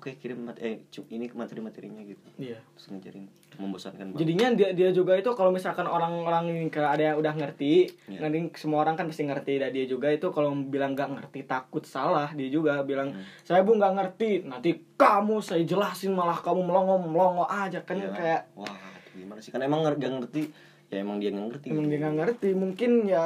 [0.00, 4.46] oke kirim mat eh cu- ini materi materinya gitu iya terus ngajarin membosankan banget jadinya
[4.50, 8.18] dia dia juga itu kalau misalkan orang-orang ini kayak ada yang udah ngerti Iya.
[8.18, 11.84] nanti semua orang kan pasti ngerti dan dia juga itu kalau bilang nggak ngerti takut
[11.84, 13.20] salah dia juga bilang Hmm.
[13.42, 18.08] saya bu nggak ngerti nanti kamu saya jelasin malah kamu melongo melongo aja kan Iya.
[18.10, 18.72] kayak wah
[19.12, 20.48] gimana sih kan emang nggak ngerti
[20.88, 21.90] ya emang dia nggak ngerti emang gitu.
[21.90, 23.24] dia nggak ngerti mungkin ya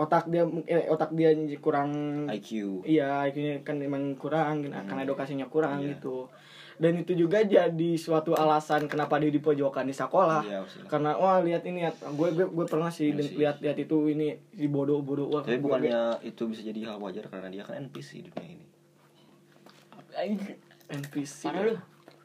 [0.00, 1.28] otak dia eh, otak dia
[1.58, 1.92] kurang
[2.26, 5.94] IQ iya IQ-nya kan emang kurang karena edukasinya kurang Iya.
[5.94, 6.32] gitu.
[6.74, 10.40] Dan itu juga jadi suatu alasan kenapa dia dipojokkan di sekolah.
[10.40, 13.36] Iya, karena wah lihat ini ya gue gue gue pernah sih sih.
[13.36, 16.96] lihat lihat itu ini di bodoh bodoh wah tapi gue- bukannya itu bisa jadi hal
[16.96, 18.66] wajar karena dia kan NPC di dunia ini?
[20.32, 20.56] Gue-
[20.90, 21.74] NPC parah lu.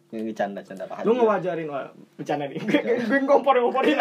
[0.07, 2.55] Ini canda canda pak lu ngewajarin wah bercanda nih.
[2.63, 3.99] Gue gue ngompor ngomporin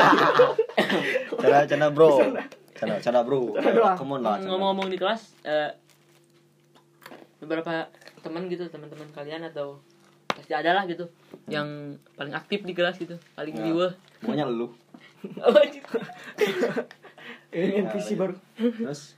[1.43, 2.15] canda canda bro
[2.75, 3.55] canda canda bro.
[3.55, 3.97] Canda doang.
[3.97, 5.71] come on lah ngomong-ngomong di kelas eh,
[7.39, 7.87] beberapa
[8.21, 9.79] teman gitu teman-teman kalian atau
[10.27, 11.07] pasti ada lah gitu
[11.47, 11.67] yang
[12.13, 13.65] paling aktif di kelas gitu paling Ya.
[13.65, 13.93] riweh.
[14.21, 14.69] Pokoknya lu.
[15.41, 15.81] Oh, anjir.
[17.57, 18.37] ini NPC baru.
[18.59, 19.17] Terus?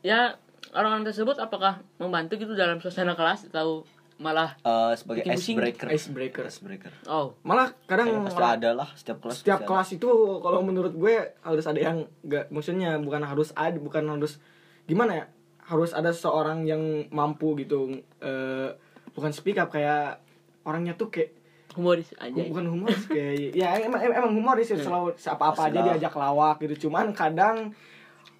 [0.00, 0.40] Ya
[0.72, 3.84] orang-orang tersebut apakah membantu gitu dalam suasana kelas atau
[4.22, 5.56] malah eh, sebagai Bikin ice pusing.
[5.58, 6.44] breaker icebreaker.
[6.46, 7.34] Ice breaker oh.
[7.42, 10.08] Malah kadang Kayaknya pasti orang- ada lah setiap kelas setiap kelas itu
[10.38, 14.38] kalau menurut gue harus ada yang nggak maksudnya bukan harus ada bukan harus
[14.86, 15.26] gimana ya?
[15.62, 18.70] Harus ada seorang yang mampu gitu eh,
[19.10, 20.22] bukan speak up kayak
[20.62, 21.34] orangnya tuh kayak
[21.72, 22.42] humoris aja.
[22.46, 26.86] Bukan humoris kayak ya emang emang humoris sih selalu apa apa aja diajak lawak gitu.
[26.86, 27.74] Cuman kadang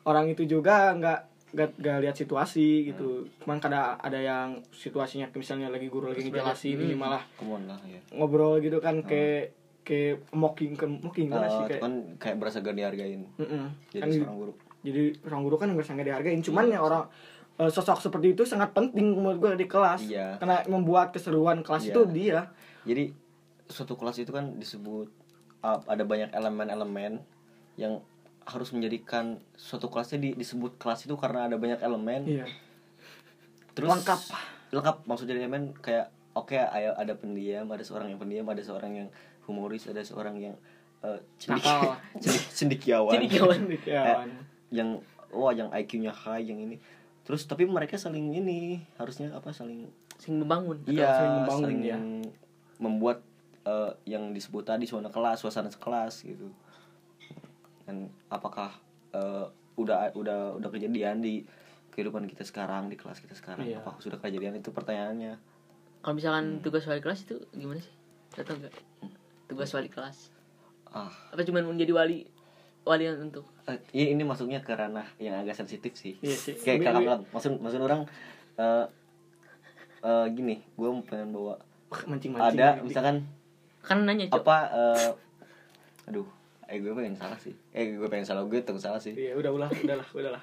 [0.03, 3.29] orang itu juga nggak nggak nggak lihat situasi gitu.
[3.39, 7.21] Cuman kadang ada yang situasinya misalnya lagi guru lagi ngejelasin ini malah
[7.63, 8.01] lah ya.
[8.11, 12.59] ngobrol gitu kan kayak kayak mocking kan mocking gimana sih Eh, kayak kan kayak berasa
[12.59, 13.29] gak dihargain.
[13.37, 13.65] Mm-mm.
[13.91, 14.53] jadi Kan seorang guru.
[14.81, 16.41] jadi orang guru kan nggak sangat dihargain.
[16.41, 17.05] Cuman ya orang
[17.59, 20.09] eh, sosok seperti itu sangat penting menurut gue di kelas.
[20.09, 20.41] Iya.
[20.41, 21.93] karena membuat keseruan kelas Iya.
[21.93, 22.41] itu dia.
[22.83, 23.05] Jadi
[23.69, 25.09] suatu kelas itu kan disebut
[25.61, 27.21] uh, ada banyak elemen-elemen
[27.75, 28.01] yang
[28.45, 32.47] harus menjadikan suatu kelasnya di- disebut kelas itu karena ada banyak elemen iya
[33.73, 34.21] terus Lengkap.
[34.73, 39.09] lengkap maksudnya elemen kayak oke ayo ada pendiam ada seorang yang pendiam ada seorang yang
[39.49, 40.55] humoris ada seorang yang
[41.01, 41.97] uh, cendik, Nakal.
[42.23, 43.59] cendik- cendikiawan Cendikiawan.
[43.69, 44.29] Cendikiawan.
[44.29, 44.89] Eh, yang
[45.33, 46.77] wah yang IQ-nya high yang ini
[47.23, 49.87] terus tapi mereka saling ini harusnya apa saling
[50.19, 51.97] sing membangun iya saling membangun, saling ya.
[52.77, 53.19] membuat
[53.63, 56.51] eh, yang disebut tadi suasana kelas suasana kelas gitu
[57.85, 57.97] dan
[58.29, 58.71] apakah
[59.13, 61.43] eh, udah udah udah kejadian di
[61.93, 63.65] kehidupan kita sekarang di kelas kita sekarang?
[63.65, 63.81] Iya.
[63.81, 64.57] apakah sudah kejadian?
[64.57, 65.37] Itu pertanyaannya.
[66.01, 67.93] Kalau misalkan tugas wali kelas itu gimana sih?
[68.33, 68.75] Tahu nggak?
[69.47, 70.33] Tugas wali kelas.
[70.89, 71.13] Ah.
[71.31, 72.19] Apa cuman menjadi wali
[72.83, 73.47] walian untuk?
[73.65, 76.19] Eh, ini ini masuknya ke ranah yang agak sensitif sih.
[76.19, 76.57] Iya sih.
[76.59, 78.03] kayak ini- bilang maksud maksud orang
[78.57, 78.87] eh
[80.03, 81.55] eh, gini gue pengen bawa
[82.05, 82.89] mancing-mancing ada nanti.
[82.89, 83.17] misalkan
[83.81, 84.41] kan nanya cok.
[84.41, 85.11] apa eh
[86.09, 86.27] aduh
[86.73, 89.51] eh gue pengen salah sih eh gue pengen salah gue takut salah sih Iya, udah
[89.53, 90.43] ulah, udahlah, udahlah.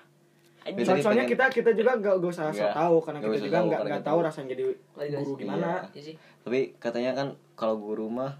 [0.77, 3.82] So- soalnya pengen- kita kita juga nggak nggak usah so tahu karena kita juga nggak
[3.82, 4.27] nggak tahu tahu.
[4.27, 4.63] rasanya jadi
[5.15, 5.69] guru gimana.
[5.89, 8.38] Iya sih tapi katanya kan kalau guru mah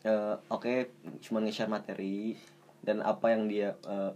[0.00, 0.88] eh, oke
[1.20, 2.38] cuma nge-share materi
[2.80, 4.12] dan apa yang dia eh,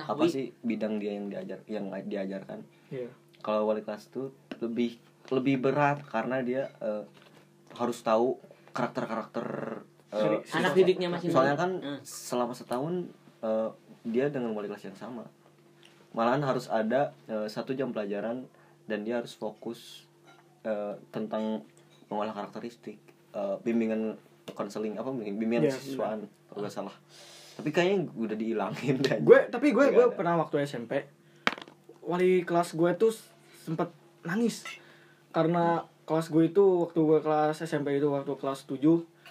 [0.00, 3.06] apa sih bidang dia yang diajar yang diajarkan Iya.
[3.38, 4.96] kalau wali kelas tuh lebih
[5.28, 7.04] lebih berat karena dia eh,
[7.74, 8.40] harus tahu
[8.72, 9.46] karakter-karakter
[9.76, 12.00] eh, Dari- anak didiknya masih soalnya kan Hmm.
[12.00, 13.68] selama setahun eh,
[14.04, 15.22] dia dengan wali kelas yang sama.
[16.10, 18.48] Malahan harus ada eh, satu jam pelajaran
[18.84, 20.08] dan dia harus fokus
[20.62, 21.60] eh, tentang
[22.06, 22.96] mengolah karakteristik
[23.30, 24.16] eh, bimbingan
[24.50, 26.96] konseling apa bimbingan Iya, siswaan kalau nggak salah.
[27.54, 30.14] Tapi kayaknya udah dihilangin dan Gue tapi gue gue ada.
[30.14, 31.04] pernah waktu SMP
[32.00, 33.12] wali kelas gue tuh
[33.60, 33.92] sempet
[34.22, 34.64] nangis.
[35.28, 38.80] Karena kelas gue itu waktu gue kelas SMP itu waktu kelas 7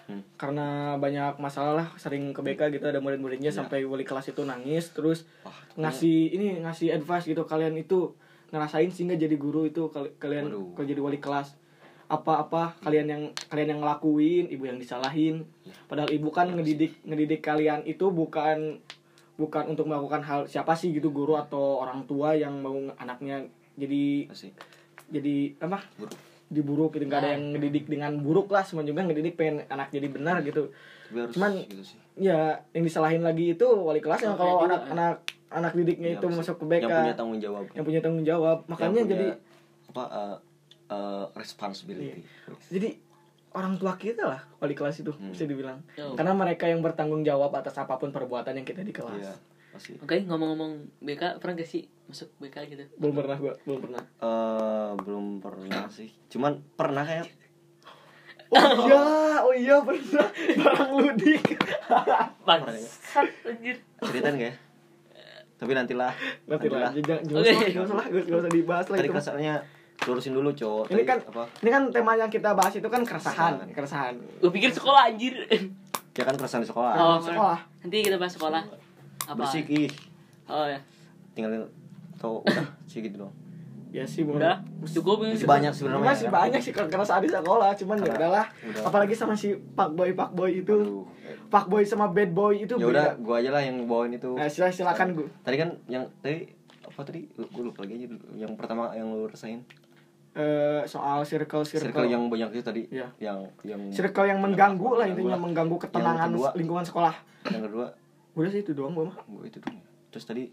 [0.07, 0.23] Hmm.
[0.35, 3.59] karena banyak masalah lah sering ke BK gitu ada murid-muridnya Iya.
[3.59, 8.15] sampai wali kelas itu nangis terus Wah, ngasih ini ngasih advice gitu kalian itu
[8.47, 10.71] ngerasain sehingga jadi guru itu kal- kalian Waduh.
[10.73, 11.59] kalau jadi wali kelas
[12.07, 15.75] apa-apa kalian yang kalian yang ngelakuin ibu yang disalahin Iya.
[15.85, 18.79] padahal ibu kan ngedidik ngedidik kalian itu bukan
[19.35, 23.43] bukan untuk melakukan hal siapa sih gitu guru atau orang tua yang mau anaknya
[23.75, 24.55] jadi Asik.
[25.09, 25.83] jadi apa.
[26.47, 27.33] Diburuk gitu nggak ada Nah.
[27.33, 30.71] yang ngedidik dengan buruk lah semua juga ngedidik pengen anak jadi benar gitu
[31.09, 31.99] harus Cuman- gitu sih.
[32.17, 32.39] ya
[32.71, 36.65] yang disalahin lagi itu wali kelas yang kalau anak-anak anak didiknya Iya, itu masuk ke
[36.65, 39.27] BK yang punya tanggung jawab yang punya tanggung jawab makanya Yang punya, jadi
[39.89, 40.35] apa eh,
[40.89, 42.19] eh, responsibility
[42.65, 42.89] jadi
[43.49, 45.31] orang tua kita lah wali kelas itu Hmm.
[45.31, 46.13] bisa dibilang Oh.
[46.13, 49.35] karena mereka yang bertanggung jawab atas apa pun perbuatan yang kita di kelas iya
[49.69, 52.83] pasti Oke, ngomong-ngomong BK, pernah gak sih masuk BK gitu?
[52.95, 57.27] belum pernah gua belum pernah eh belum pernah sih cuman pernah kayak
[58.55, 59.03] oh iya
[59.43, 61.43] oh iya pernah barang ludik
[62.41, 63.75] Bangsat, anjir.
[64.01, 64.53] ceritain gak ya
[65.57, 66.13] tapi nantilah
[66.45, 66.91] nanti lah nantilah.
[66.95, 67.51] jangan jangan Oke.
[67.51, 69.53] usah jangan usah lah gak usah dibahas lah tadi kasarnya
[69.99, 73.57] lurusin dulu cowok ini kan apa ini kan tema yang kita bahas itu kan keresahan
[73.57, 73.73] Keresahan.
[73.73, 75.33] keresahan Gue pikir sekolah anjir.
[76.13, 77.59] ya kan keresahan di sekolah Oh, sekolah.
[77.79, 78.63] Nanti kita bahas sekolah.
[79.27, 79.37] Apa?
[79.37, 79.91] bersih ih
[80.45, 80.79] Oh ya.
[81.33, 81.67] tinggalin
[82.13, 83.33] atau udah sih gitu dong
[83.87, 85.31] ya sih belum Udah, cukup ini.
[85.33, 88.83] masih banyak sebenarnya masih banyak sih keresahan di sekolah cuman ya Karena- udahlah udah.
[88.83, 91.07] apalagi sama si pak boy pak boy itu Aduh.
[91.47, 94.43] pak boy sama bad boy itu ya udah gua aja lah yang bawain itu nah,
[94.45, 96.51] silakan silakan gue tadi kan yang tadi
[96.81, 99.63] apa tadi gue lupa lagi aja dulu yang pertama yang lu rasain
[100.33, 103.09] Eh, soal circle circle, circle yang banyak itu tadi Iya.
[103.17, 105.43] yang yang circle yang mengganggu lah Yang intinya kedua.
[105.43, 106.49] mengganggu ketenangan Yang kedua.
[106.53, 107.13] lingkungan sekolah
[107.47, 107.87] yang kedua
[108.37, 109.17] udah sih itu doang gue mah.
[109.25, 110.47] Gue itu dong terus tadi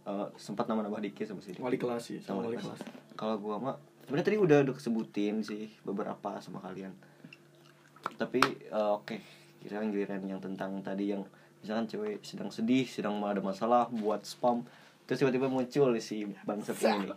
[0.00, 2.78] eh, sempat nama nambah dikit sama sih wali kelas sih sama sama wali kelas.
[2.78, 2.80] kelas.
[3.16, 6.92] Kalau gua mah sebenarnya tadi udah udah sebutin sih beberapa sama kalian.
[8.16, 9.16] Tapi eh, oke.
[9.60, 11.24] Giliran giliran yang tentang tadi yang
[11.60, 14.64] misalkan cewek sedang sedih sedang ada masalah buat spam
[15.04, 17.12] terus tiba-tiba muncul si bangsat ini.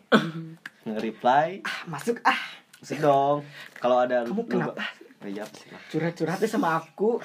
[0.84, 1.64] Nih nge-reply.
[1.64, 2.42] Ah masuk ah.
[2.82, 3.38] Masuk dong.
[3.80, 4.76] Kalau ada Kamu lu- kenapa?
[5.24, 7.24] Iya sih lah curhat curhatnya sama aku.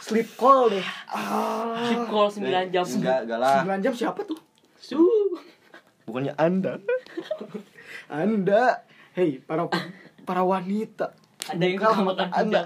[0.00, 0.86] Sleep call deh.
[1.12, 1.76] Ah.
[1.92, 2.84] Keep call 9 jam.
[2.84, 3.60] enggak enggak lah.
[3.60, 4.38] 9 jam siapa tuh?
[4.80, 5.00] Su.
[6.06, 6.78] bukannya anda?
[8.06, 8.86] Anda.
[9.18, 9.66] Hei para
[10.22, 11.12] para wanita.
[11.46, 12.60] Ada yang mata makan anda.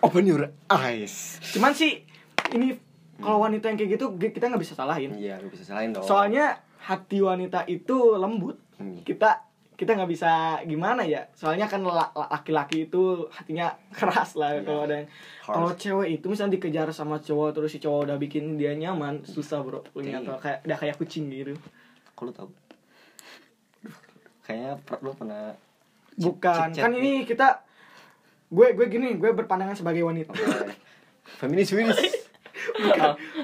[0.00, 1.36] open your eyes.
[1.52, 2.04] Cuman sih
[2.52, 2.76] ini
[3.20, 5.12] kalau wanita yang kayak gitu kita nggak bisa salahin.
[5.16, 6.04] Iya lu bisa salahin dong.
[6.04, 8.58] Soalnya hati wanita itu lembut.
[8.76, 9.00] Hmm.
[9.08, 9.45] kita
[9.76, 10.30] kita nggak bisa
[10.64, 14.64] gimana ya soalnya kan la- la- laki-laki itu hatinya keras lah Iya.
[14.64, 15.08] kalau ada yang
[15.38, 19.60] kalau cewek itu misalnya dikejar sama cowok terus si cowok udah bikin dia nyaman susah
[19.60, 20.24] bro punya Iya.
[20.24, 21.52] atau kayak udah kayak kucing gitu
[22.10, 22.48] Kok lu tahu?
[24.42, 25.52] Kayaknya per- lu pernah
[26.16, 26.96] bukan kan nih.
[26.96, 27.60] ini kita
[28.48, 30.32] gue gue gini gue berpandangan sebagai wanita
[31.36, 31.98] feminis feminis.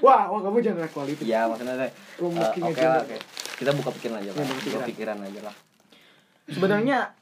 [0.01, 3.17] wah wah kamu jangan kualitas ya maksudnya mungkin Oke lah, oke.
[3.55, 4.37] Kita buka pikiran aja lah.
[4.41, 5.55] Buka pikiran aja lah.
[6.47, 7.13] Sebenarnya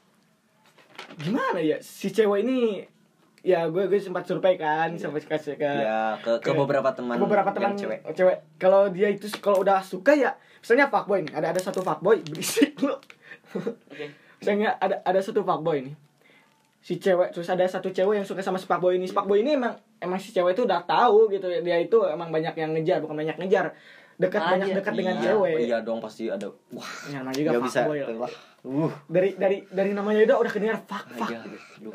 [1.17, 1.77] gimana ya?
[1.79, 2.81] Si cewek ini
[3.41, 5.01] ya gue gue sempat survei kan Iya.
[5.01, 7.99] sampai kasih ke Ya ke, ke ke- beberapa teman ke beberapa yang teman cewek.
[8.11, 12.21] cewek, kalau dia itu kalau udah suka ya misalnya fuckboy nih ada ada satu fuckboy
[12.29, 12.93] berisik lu.
[13.51, 14.13] Oke.
[14.37, 15.95] misalnya ada ada satu fuckboy nih.
[16.81, 19.05] Si cewek terus ada satu cewek yang suka sama si fuckboy ini.
[19.05, 22.53] Si fuckboy ini emang emang si cewek itu udah tahu gitu dia itu emang banyak
[22.55, 23.73] yang ngejar bukan banyak ngejar
[24.21, 24.75] dekat banyak iya.
[24.77, 26.47] dekat dengan Iya, cewek Iya dong pasti ada.
[26.69, 26.89] Wah.
[27.09, 27.79] ya juga Gak bisa.
[27.83, 28.31] lah Wah.
[28.61, 28.91] Uh.
[29.09, 31.33] dari dari dari namanya udah udah kedengar fuck fuck.
[31.33, 31.89] Aduh.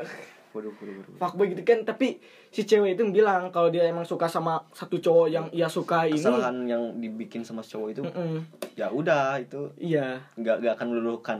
[0.51, 2.17] waduh waduh waduh fuckboy gitu kan tapi
[2.49, 6.17] si cewek itu bilang kalau dia emang suka sama satu cowok yang ia suka ini
[6.17, 8.41] kesalahan yang dibikin sama cowok itu Mm-mm.
[8.73, 11.39] ya udah itu iya nggak nggak akan meluluhkan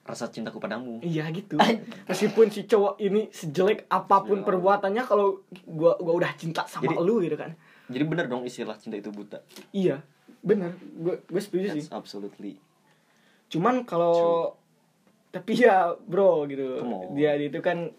[0.00, 1.60] rasa cintaku padamu iya gitu
[2.04, 4.44] meskipun si cowok ini sejelek apa pun Ya.
[4.44, 7.52] perbuatannya kalau gua gua udah cinta sama Jadi- lu gitu kan
[7.86, 10.00] jadi bener dong istilah cinta itu buta iya
[10.44, 11.80] bener gue gue setuju sih.
[11.80, 12.60] That's absolutely
[13.48, 14.52] cuman kalau
[15.30, 16.78] tapi ya bro gitu.
[17.12, 17.90] Dia itu kan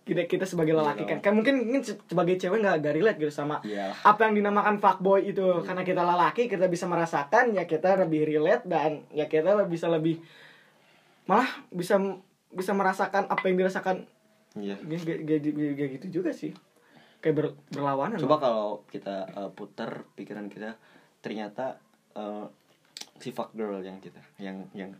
[0.00, 1.20] kita kita sebagai lelaki kan.
[1.20, 3.92] kan mungkin mungkin se- sebagai cewek nggak nggak relate gitu sama Iya.
[4.00, 5.44] apa yang dinamakan fuckboy itu.
[5.60, 9.86] Karena kita lelaki kita bisa merasakan ya kita lebih relate dan ya kita lebih- bisa
[9.86, 10.16] lebih
[11.26, 12.00] malah bisa
[12.48, 14.08] bisa merasakan apa yang dirasakan.
[14.56, 16.56] Ya gitu juga sih.
[17.20, 20.80] Kayak ber- berlawanan coba kalau kita uh, putar pikiran kita
[21.20, 21.76] ternyata
[22.14, 22.48] uh,
[23.16, 24.90] si fuck girl yang kita yang yang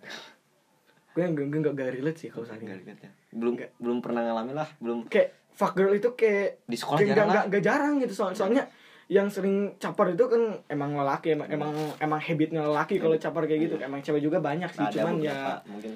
[1.11, 3.11] gue nggak gue nggak relate sih kalau saat ini ya.
[3.35, 5.09] Belum belum pernah ngalamin lah belum.
[5.09, 7.33] Kayak fuck girl itu kayak Di sekolah kayak jarang lah.
[7.35, 8.13] nggak nggak jarang gitu.
[8.15, 8.65] Soal soalnya
[9.11, 13.61] yang sering caper itu kan emang lelaki emang emang, emang habitnya lelaki kalau caper kayak
[13.67, 13.75] gitu.
[13.83, 15.93] Emang cewek juga banyak sih ada cuman beberapa ya mungkin.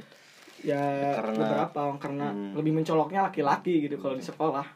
[0.64, 0.82] ya
[1.14, 2.52] Karena- beberapa karena Hmm.
[2.56, 4.66] lebih mencoloknya laki-laki gitu kalau di sekolah.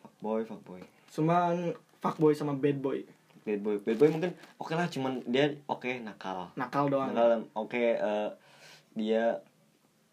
[0.00, 3.00] Fuck boy fuck boy cuman fuckboy sama bad boy
[3.48, 7.80] bad boy bad boy mungkin oke lah cuman dia oke nakal nakal doang nakal oke
[7.96, 8.30] eh,
[8.92, 9.40] dia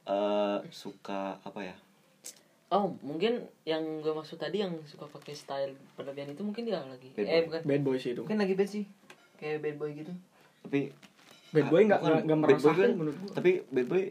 [0.06, 1.76] eh, suka apa ya
[2.68, 7.14] Oh, mungkin yang gue maksud tadi yang suka pakai style berlebihan itu mungkin dia lagi.
[7.14, 7.46] Bad eh boy.
[7.46, 7.62] bukan.
[7.62, 8.84] bad boy sih itu Mungkin lagi bad sih.
[9.38, 10.12] Kayak bad boy gitu.
[10.60, 10.80] tapi
[11.54, 14.04] bad boy nggak nggak nggak bad boy meresahkan kan- menurut gua tapi bad boy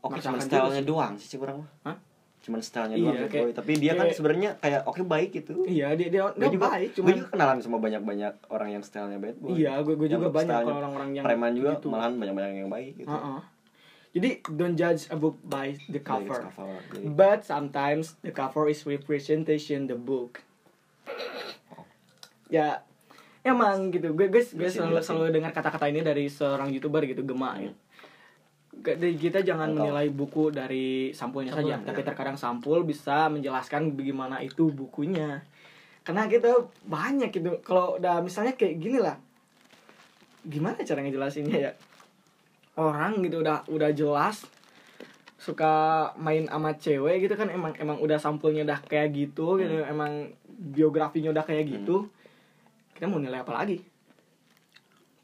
[0.00, 0.86] oke cuman juga stylenya sih.
[0.86, 1.96] doang sih kurang mah Hah?
[2.40, 5.30] Cuman stylenya Iya, doang bad kayak- boy tapi dia kan kayak- sebenarnya kayak oke baik
[5.34, 8.34] gitu iya dia dia gue dia juga, baik gue cuman juga kenalan sama banyak banyak
[8.48, 11.86] orang yang stylenya bad boy iya gue gue juga banyak orang-orang yang preman juga gitu.
[11.86, 13.40] malahan banyak banyak yang baik gitu Heeh.
[14.10, 16.50] Jadi don't judge a book by the cover.
[16.50, 16.82] cover.
[16.90, 20.42] Jadi, But sometimes the cover is representation the book.
[22.50, 22.82] Ya
[23.40, 24.10] emang gitu.
[24.10, 27.54] Gue gue, gue selalu selalu dengar kata-kata ini dari seorang youtuber gitu Gema.
[27.54, 27.62] Hmm.
[27.62, 27.74] gitu.
[28.80, 29.88] Kita jangan Engkau.
[29.88, 32.06] menilai buku dari sampulnya saja, Sampul, tapi ya.
[32.08, 35.44] terkadang sampul bisa menjelaskan bagaimana itu bukunya.
[36.00, 36.48] Karena kita
[36.88, 37.60] banyak gitu.
[37.60, 39.20] Kalau udah misalnya kayak gini lah,
[40.48, 41.72] gimana cara ngejelasinnya ya?
[42.80, 44.48] Orang gitu udah udah jelas
[45.40, 45.72] suka
[46.20, 51.32] main sama cewek gitu kan emang emang udah sampulnya udah kayak gitu gitu emang biografinya
[51.32, 52.12] udah kayak gitu
[52.92, 53.80] kita mau nilai apa lagi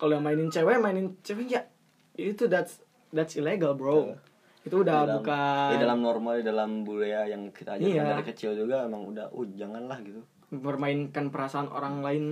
[0.01, 1.69] kalau mainin cewek mainin cewek ya
[2.17, 2.81] itu that's
[3.11, 4.15] that's illegal bro.
[4.63, 8.03] Itu udah dalam, bukan di dalam normal di dalam budaya yang kita ajarkan Iya.
[8.13, 10.19] dari kecil juga emang udah uh janganlah gitu.
[10.49, 12.25] Mempermainkan perasaan orang lain.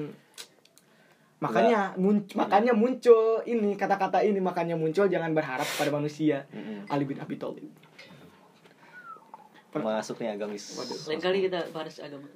[1.38, 6.42] Makanya mun- makanya muncul ini kata-kata ini makanya muncul jangan berharap pada manusia.
[6.50, 6.88] Mm-mm.
[6.88, 7.68] Ali bin Abi Thalib.
[9.70, 10.78] Per- masuk nih agamis.
[11.04, 12.26] Lain kali kita bahas agama.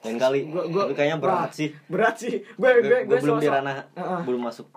[0.00, 0.38] lain kali.
[0.46, 1.68] Gua- gua- kayaknya berat wah, sih.
[1.88, 2.38] berat sih.
[2.54, 4.20] Gue gue, gue gue belum di ranah Heeh.
[4.22, 4.70] belum masuk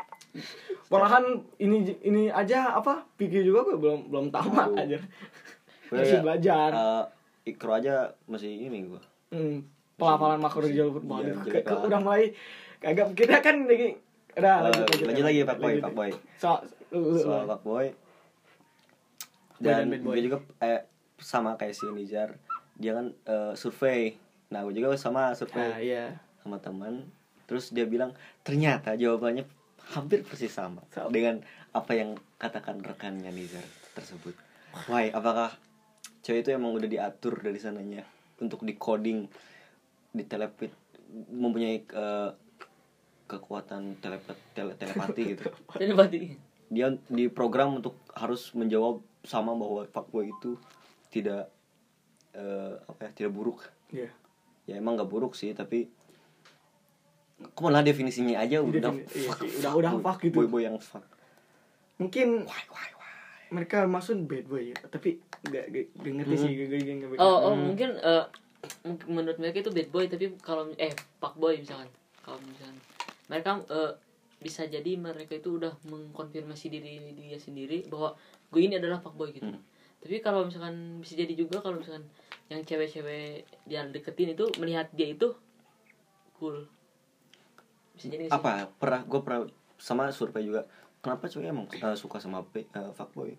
[0.93, 4.83] malahan ini ini aja apa pikir juga gue belum belum tamat Aduh.
[4.85, 4.97] aja
[5.89, 6.69] Gue masih ya, belajar.
[6.69, 7.03] Eh,
[7.53, 9.01] ikro aja masih ini gue
[9.33, 9.57] hmm,
[9.97, 11.81] pelafalan makro jalur iya, kayak lah.
[11.85, 12.23] udah mulai
[12.79, 13.97] kagak kita kan lagi
[14.37, 16.11] udah Eh, lanjut lanjut lanjut lagi pak boy pak boy.
[16.37, 16.49] So,
[16.93, 17.87] soal pak boy.
[19.59, 20.87] Dan dan gue juga eh,
[21.19, 22.39] sama kayak si Nizar
[22.79, 24.15] dia kan eh, survei.
[24.53, 26.05] Nah gue juga sama survei ah iya.
[26.39, 27.09] sama teman.
[27.49, 28.13] Terus dia bilang
[28.45, 29.43] ternyata jawabannya
[29.95, 31.41] hampir persis sama dengan
[31.73, 33.65] apa yang katakan rekannya Nizar
[33.97, 34.37] tersebut.
[34.85, 35.53] Why apakah
[36.21, 38.05] cewek itu emang udah diatur dari sananya
[38.37, 39.25] untuk di coding
[40.13, 40.73] di telepit
[41.33, 42.29] mempunyai eh,
[43.29, 45.49] kekuatan telepet tele, telepati gitu?
[45.97, 46.37] Berarti
[46.69, 50.53] dia diprogram untuk harus menjawab sama bahwa fuckboy itu
[51.09, 51.49] tidak
[52.37, 53.65] eh, apa ya tidak buruk.
[53.89, 54.13] Iya.
[54.69, 55.89] Ya emang nggak buruk sih tapi
[57.39, 60.35] ke mana definisinya aja udah Defini- iya fuck, sih, udah- udah boy, fuck gitu.
[60.35, 61.05] boy boy yang fuck
[61.95, 62.43] mungkin
[63.49, 66.41] mereka maksud bad boy ya tapi gak, gak, gak ngerti Hmm.
[66.41, 67.65] sih gak, gak, gak, gak- Oh, oh Hmm.
[67.65, 67.89] mungkin
[68.83, 71.87] mungkin menurut mereka itu bad boy tapi kalau eh fuck boy misalkan.
[72.19, 72.75] Kalau misalkan
[73.25, 73.91] mereka eh,
[74.37, 78.15] bisa jadi mereka itu udah mengkonfirmasi diri dia sendiri bahwa
[78.49, 79.47] gue ini adalah fuck boy gitu.
[79.47, 79.63] Hmm.
[79.99, 82.03] Tapi kalau misalkan bisa jadi juga kalau misalkan
[82.47, 85.31] yang cewek-cewek dia deketin itu melihat dia itu
[86.35, 86.67] cool.
[87.99, 88.39] Bisa jadi nggak sih?
[88.39, 88.71] apa?
[88.73, 89.41] Pernah gue pernah
[89.75, 90.63] sama survei juga.
[90.99, 93.35] Kenapa cewek emang eh, suka sama pe- eh, fuckboy?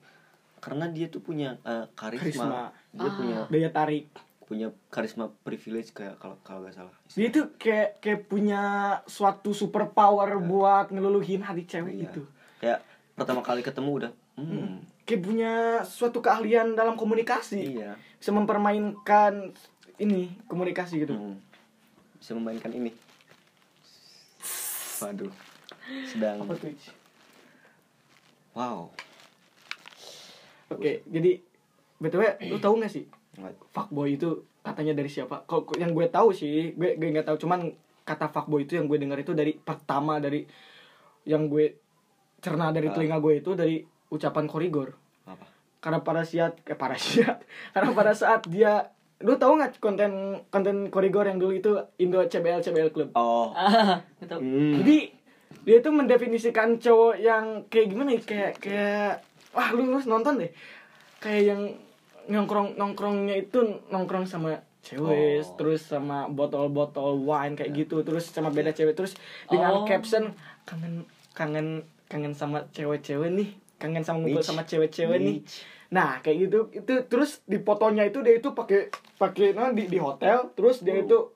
[0.59, 2.21] Karena dia tuh punya eh, karisma.
[2.21, 2.63] Karisma.
[2.93, 3.17] dia Ah.
[3.17, 4.07] punya daya tarik.
[4.43, 6.91] punya karisma privilege kayak kalau kalau nggak salah.
[7.09, 8.61] Dia tuh kayak kayak punya
[9.07, 12.05] suatu super power buat ngeluluhin hati cewek Iya.
[12.05, 12.23] itu
[12.59, 12.83] kayak
[13.15, 15.53] pertama kali ketemu udah hmm, kayak punya
[15.87, 17.79] suatu keahlian dalam komunikasi.
[17.79, 17.95] Iya.
[18.19, 19.55] Bisa mempermainkan
[19.97, 21.15] ini komunikasi gitu.
[21.15, 21.39] Hmm.
[22.19, 22.91] bisa memainkan ini
[25.03, 25.33] waduh.
[26.07, 26.45] Sedang.
[26.45, 26.71] Apa tuh
[28.55, 28.91] wow.
[30.71, 31.41] Oke jadi
[32.01, 33.05] btw lu tahu nggak sih?
[33.39, 33.55] What?
[33.71, 35.43] fuckboy itu katanya dari siapa?
[35.49, 37.37] Kalau yang gue tahu sih gue gue nggak tahu.
[37.47, 37.73] Cuman
[38.05, 40.45] kata fuckboy itu yang gue dengar itu dari pertama dari
[41.25, 41.79] yang gue
[42.41, 42.95] cerna dari Ah.
[42.97, 44.97] telinga gue itu dari ucapan korigor.
[45.29, 45.45] Apa?
[45.81, 47.45] Karena pada saat eh pada saat
[47.75, 48.91] karena pada saat dia
[49.21, 53.13] lu tahu nggak konten konten korigor yang dulu itu Indo CBL CBL Club?
[53.15, 53.53] Oh
[54.31, 54.41] Nggak tahu.
[54.47, 54.75] hmm.
[54.83, 54.99] jadi
[55.67, 58.23] dia itu mendefinisikan cowok yang kayak gimana ya?
[58.23, 59.13] Kayak kayak
[59.51, 60.51] wah lu harus nonton deh.
[61.19, 61.63] Kayak yang
[62.31, 63.59] nongkrong nongkrongnya itu
[63.91, 65.57] nongkrong sama cewek Oh.
[65.59, 69.19] terus sama botol-botol wine kayak gitu terus sama beda cewek terus
[69.51, 69.85] dengan Oh.
[69.85, 70.33] caption
[70.65, 71.05] kangen
[71.35, 73.51] kangen kangen sama cewek-cewek nih.
[73.83, 75.39] Kangen sama ngumpul sama cewek-cewek nih.
[75.91, 79.99] Nah kayak gitu itu terus di fotonya itu dia itu pakai pakai nah, di di
[79.99, 81.35] hotel terus dia itu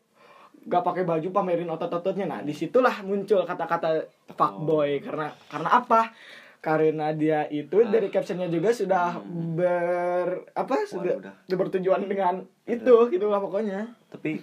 [0.65, 6.11] gak pakai baju pamerin otot-ototnya nah di situlah muncul kata-kata fuckboy karena karena apa
[6.59, 7.91] karena dia itu Ah.
[7.91, 9.21] dari captionnya juga sudah
[9.53, 11.35] ber apa sudah udah.
[11.51, 14.41] bertujuan dengan itu gitu lah pokoknya tapi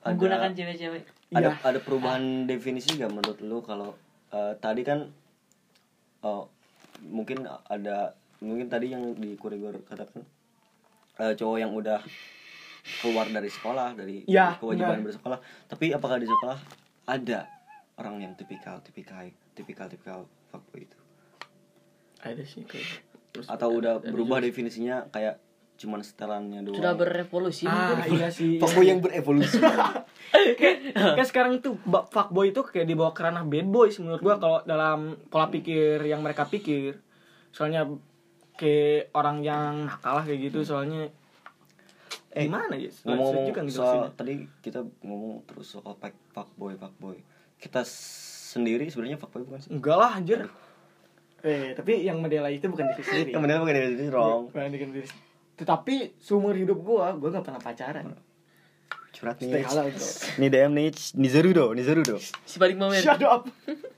[0.00, 1.02] ada Menggunakan cewek-cewek.
[1.32, 1.52] ada Iya.
[1.58, 3.96] ada perubahan definisi gak menurut lu kalau
[4.30, 5.08] eh, tadi kan
[6.20, 6.46] oh,
[7.02, 10.20] mungkin ada mungkin tadi yang di kurigor katakan
[11.16, 11.98] eh, cowok yang udah
[12.98, 15.06] keluar dari sekolah dari Iya, kewajiban benar.
[15.06, 16.58] bersekolah tapi apakah di sekolah
[17.04, 17.46] ada
[17.96, 20.18] orang yang tipikal tipikal tipikal tipikal
[20.48, 20.98] fuckboy itu
[22.18, 22.86] ada sih kayak
[23.30, 24.46] terus atau udah ada berubah juga.
[24.46, 25.38] definisinya kayak
[25.76, 28.10] cuman setelannya doang Sudah berevolusi ah mungkin.
[28.16, 29.60] iya sih fuckboy yang berevolusi
[31.16, 35.20] kan sekarang tuh fuckboy itu kayak dibawa ke ranah bad boys menurut gua kalau dalam
[35.28, 36.96] pola pikir yang mereka pikir
[37.50, 37.84] soalnya
[38.54, 41.12] kayak orang yang nakal lah kayak gitu soalnya
[42.36, 47.16] Eh, gimana ya sulit juga soal tadi kita ngomong terus soal fuck fuckboy fuckboy.
[47.56, 47.80] Kita
[48.52, 49.70] sendiri sebenarnya fuckboy bukan sih?
[49.72, 50.44] Enggak lah anjir.
[51.40, 53.30] Eh tapi yang menilai itu bukan diri sendiri.
[53.32, 54.52] Yang benar bukan dari sini wrong.
[54.52, 55.08] bukan diri sendiri.
[55.56, 58.06] Tetapi seumur hidup gua gua gak pernah pacaran.
[59.16, 60.08] Curhat stay nih halal bro.
[60.36, 63.00] Nih DM nih Nizarudo Nizarudo Si paling momen.
[63.00, 63.48] shut up.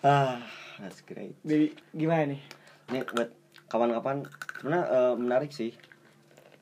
[0.00, 0.40] Ah
[0.80, 1.36] that's great.
[1.44, 2.40] Jadi gimana nih?
[2.88, 3.30] Ini buat
[3.68, 4.24] kawan-kawan
[4.58, 5.70] sebenarnya eh, menarik sih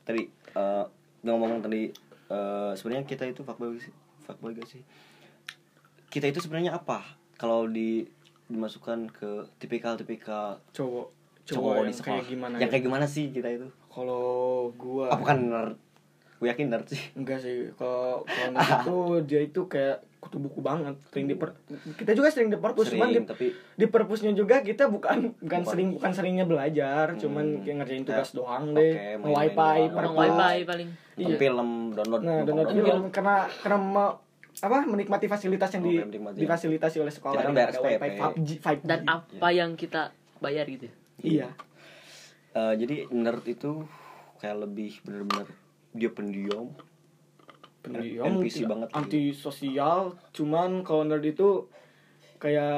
[0.09, 0.23] tadi
[0.57, 0.85] eh,
[1.21, 1.93] ngomong tadi
[2.33, 3.93] eh, sebenarnya kita itu fuckboy sih
[4.25, 4.81] fuckboy gak sih?
[6.09, 7.01] Kita itu sebenarnya apa?
[7.37, 8.05] Kalau di
[8.49, 11.13] dimasukkan ke tipikal-tipikal cowok
[11.45, 12.17] cowok cowok yang di sekolah.
[12.17, 12.73] kayak gimana yang ya?
[12.73, 13.67] kayak gimana sih kita itu?
[13.89, 14.25] Kalau
[14.73, 15.77] gua apa kan nerd?
[16.41, 17.03] Gue yakin nerd sih.
[17.13, 18.97] Enggak sih kalau kalau nerd itu
[19.29, 21.55] dia itu kayak kutu buku banget sering diper
[21.95, 25.63] kita juga sering diperpus cuman di, tapi di perpusnya juga kita bukan bukan Bukan.
[25.65, 27.61] sering bukan seringnya belajar cuman Hmm.
[27.61, 28.35] kayak ngerjain tugas Ya.
[28.35, 30.89] doang deh main-main wifi perpus wifi paling.
[30.89, 31.37] nonton Iya.
[31.37, 32.85] film download nah download download.
[32.85, 34.09] film karena karena mau
[34.59, 36.37] apa menikmati fasilitas yang di, Oke, menikmati.
[36.37, 37.87] difasilitasi oleh sekolah kan Di bayar SPP.
[37.95, 38.83] wifi 5G 5G.
[38.83, 40.87] Dan apa yang kita bayar gitu.
[41.19, 41.47] iya
[42.49, 43.85] Eh, jadi nerd itu
[44.37, 45.47] kayak lebih bener-bener
[45.91, 46.73] dia pendiam
[47.79, 48.97] pendiam NPC tidak banget gitu.
[48.97, 49.99] anti sosial
[50.29, 51.67] cuman kalau nerd itu
[52.37, 52.73] kayak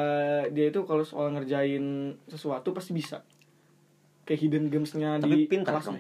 [0.52, 1.86] dia itu kalau soal ngerjain
[2.26, 3.22] sesuatu pasti bisa.
[4.22, 6.00] Kayak hidden gamesnya tapi di pintar kelas dong.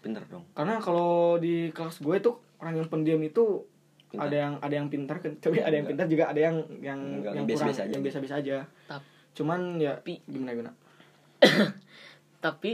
[0.00, 0.44] pintar dong.
[0.52, 3.64] Karena kalau di kelas gue itu orang yang pendiam itu
[4.08, 4.28] Pintar.
[4.28, 5.32] ada yang ada yang pintar kan.
[5.44, 7.82] Tapi ada yang pintar juga ada yang yang Enggak, yang biasa-biasa kurang aja.
[7.82, 8.06] yang gitu.
[8.06, 8.56] biasa-biasa aja.
[8.86, 10.72] Tapi, cuman ya Tapi- gimana gimana?
[12.40, 12.72] Tapi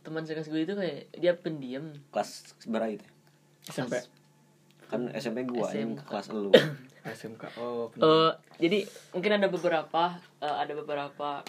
[0.00, 1.90] teman sekelas gue itu kayak dia pendiam.
[2.10, 2.30] kelas
[2.64, 3.06] berapa itu?
[3.62, 3.98] SMP
[4.90, 6.02] kan SMP gua yang SMK.
[6.04, 6.50] kelas lu
[7.16, 8.78] SMK oh Eh, jadi
[9.10, 10.02] mungkin ada beberapa
[10.36, 11.40] eh, ada beberapa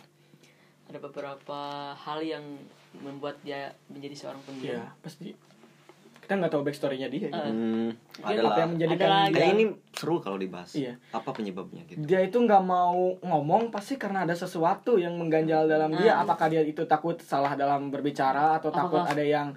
[0.86, 1.60] ada beberapa
[1.96, 2.44] hal yang
[2.94, 4.76] membuat dia menjadi seorang pendiam.
[4.78, 5.32] Iya pasti
[6.22, 7.89] kita nggak tahu backstorynya dia Eh, hmm,
[8.22, 9.34] adalah apa yang menjadikan ada lagi.
[9.34, 10.94] Kayaknya ini seru kalau dibahas Iya.
[11.10, 15.92] apa penyebabnya gitu dia itu nggak mau ngomong pasti karena ada sesuatu yang mengganjal dalam
[15.94, 16.24] dia Ah.
[16.24, 19.50] apakah dia itu takut salah dalam berbicara atau takut Apakah- ada yang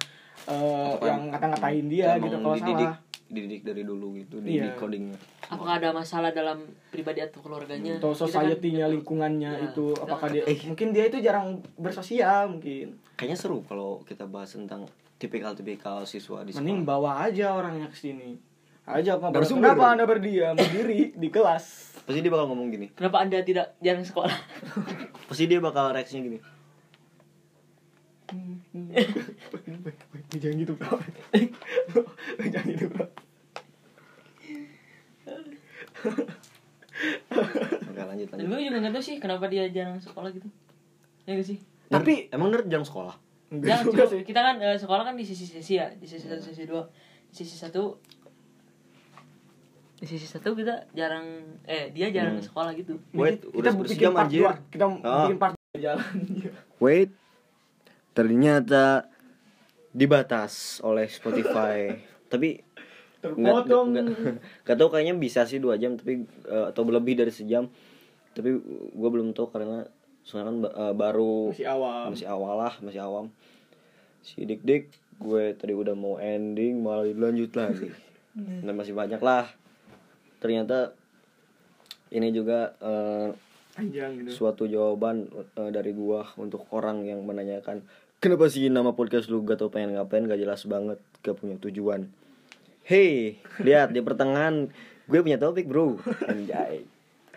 [0.45, 2.91] Atau yang ngata-ngatain dia gitu kalau salah
[3.27, 4.69] dididik dari dulu gitu Iya.
[4.69, 7.95] dididik codingnya Apakah ada masalah dalam pribadi atau keluarganya?
[7.95, 8.21] atau Gitu kan?
[8.23, 9.65] society-nya lingkungannya Ya.
[9.67, 10.57] itu apakah dia Eh.
[10.63, 16.49] mungkin dia itu jarang bersosial mungkin kayaknya seru kalau kita bahas tentang tipikal-tipikal siswa di
[16.49, 18.37] sekolah mending bawa aja orangnya ke sini
[18.85, 23.41] aja Narasumber kenapa anda berdiam berdiri di kelas pasti dia bakal ngomong gini Kenapa anda
[23.41, 24.37] tidak jarang sekolah?
[25.25, 26.37] pasti dia bakal reaksinya gini
[30.35, 30.95] jangan gitu bro
[32.53, 33.05] jangan gitu bro
[37.85, 40.47] oke lanjut Dan lanjut gue juga nggak tahu sih kenapa dia jarang sekolah gitu.
[41.25, 41.57] Ya gak sih?
[41.87, 43.15] Tapi emang nerd jarang sekolah
[43.45, 44.21] enggak Jangan juga sih.
[44.23, 46.83] Kita kan eh, sekolah kan di sisi sisi ya, di sisi satu, sisi dua,
[47.25, 47.83] di sisi satu.
[49.95, 51.23] Di sisi satu kita jarang,
[51.63, 52.43] eh dia jarang Hmm.
[52.43, 52.99] sekolah gitu.
[53.13, 54.41] Wait, kita udah bikin sejam part anjir.
[54.43, 54.53] dua.
[54.67, 55.23] Kita Ah.
[55.23, 56.03] bikin part jalan.
[56.83, 57.09] Wait,
[58.15, 59.11] ternyata
[59.91, 61.91] dibatas oleh Spotify.
[62.31, 62.63] tapi
[63.21, 63.35] nggak
[63.65, 63.87] Terpotong.
[63.91, 64.05] nggak
[64.63, 67.67] nggak tahu kayaknya bisa sih dua jam tapi eh, atau lebih dari sejam.
[68.31, 68.49] Tapi
[68.91, 69.83] gue belum tahu karena
[70.21, 72.05] soalnya kan ba- eh, baru Masih awam.
[72.09, 73.25] masih awal lah, masih awam.
[74.19, 74.83] Si dik dik,
[75.17, 77.89] gue tadi udah mau ending malah dilanjut lagi.
[78.35, 79.47] Dan masih banyak lah.
[80.37, 80.91] Ternyata
[82.11, 83.29] ini juga eh,
[83.71, 84.29] Panjang gitu.
[84.33, 87.81] suatu jawaban eh, dari gua untuk orang yang menanyakan
[88.25, 92.09] kenapa sih nama podcast lu gak tau pengen ngapain gak jelas banget gak punya tujuan
[92.81, 94.69] Hey, lihat di pertengahan
[95.05, 96.85] gue punya topik bro Anjay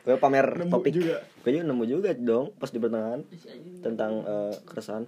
[0.01, 1.21] Gue pamer Nemu topik juga.
[1.45, 3.21] Gue juga nemu juga dong pas di pertengahan
[3.85, 5.05] Tentang eh, keresahan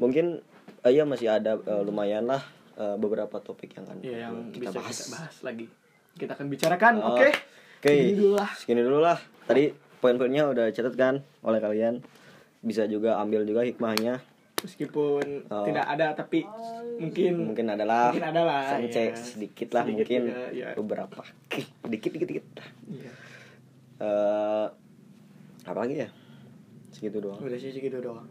[0.00, 0.40] Mungkin
[0.84, 2.40] eh, ya masih ada eh, lumayan lah
[2.80, 5.66] eh, beberapa topik yang akan Iya yang kita bisa bahas kita bahas lagi.
[6.10, 7.28] Kita akan bicarakan, Oh, oke?
[7.80, 7.92] Oke.
[7.92, 8.50] Segini dulu lah.
[8.56, 9.18] Segini dulu lah.
[9.48, 12.04] Tadi poin-poinnya udah catat kan oleh kalian.
[12.60, 14.20] Bisa juga ambil juga hikmahnya.
[14.60, 15.64] Meskipun Oh.
[15.64, 16.44] tidak ada tapi
[16.96, 19.12] mungkin Mungkin adalah Mungkin ada lah, sence ya.
[19.16, 20.68] sedikit lah Sedikit mungkin juga, ya.
[20.74, 21.20] beberapa.
[21.86, 22.46] Dikit dikit dikit.
[22.86, 23.12] Iya.
[23.98, 24.66] Eh
[25.62, 26.08] apa lagi ya?
[26.90, 27.38] Segitu doang.
[27.38, 28.26] Udah sih segitu doang.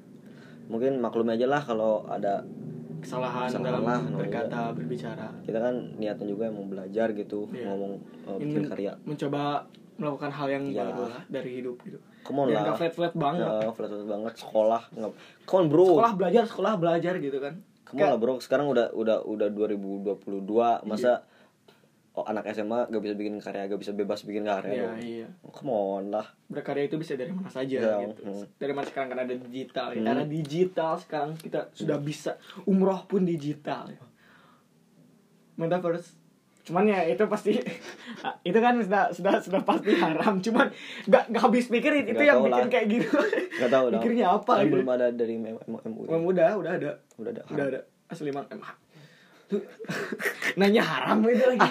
[0.68, 2.46] Mungkin maklum aja lah kalau ada
[3.00, 5.32] Kesalahan, Kesalahan dalam lah, berkata, berbicara.
[5.40, 7.64] kita kan niatnya juga mau belajar gitu, Iya.
[7.66, 7.96] ngomong
[8.28, 8.92] Ingin bikin karya.
[9.02, 9.64] mencoba
[9.96, 10.84] melakukan hal yang Iya.
[10.84, 11.96] baru lah dari hidup gitu.
[12.30, 12.64] Come on Biar lah.
[12.70, 13.50] nggak flat-flat banget.
[13.50, 15.12] Ya, flat-flat banget sekolah nggak
[15.50, 17.54] come on bro Sekolah belajar, sekolah belajar gitu kan.
[17.90, 20.22] Kamu lah bro, sekarang udah udah udah 2022
[20.86, 21.26] masa
[22.14, 24.94] oh, anak SMA gak bisa bikin karya, gak bisa bebas bikin karya.
[24.94, 25.28] Iya, iya.
[25.50, 26.28] Come on lah.
[26.52, 28.22] Berkarya itu bisa dari mana saja Iya, gitu.
[28.30, 28.46] hmm.
[28.62, 29.98] Dari mana sekarang kan ada digital.
[29.98, 30.06] Ya.
[30.06, 30.12] Hmm.
[30.14, 32.38] Era digital sekarang kita sudah bisa
[32.70, 33.90] umroh pun digital.
[33.90, 34.02] Ya.
[35.58, 36.19] Metaverse
[36.70, 37.58] cuman ya itu pasti
[38.50, 40.70] itu kan sudah sudah sudah pasti haram cuman
[41.04, 42.70] nggak nggak habis mikirin itu Nggak yang bikin lah.
[42.70, 43.18] kayak gitu
[43.58, 43.94] Gak tahu dong.
[43.98, 46.06] mikirnya apa Kan gitu belum ada dari MUI.
[46.06, 47.42] Emang udah udah ada Udah ada.
[47.50, 48.46] udah ada asli mang
[50.56, 51.70] nanya haram itu lagi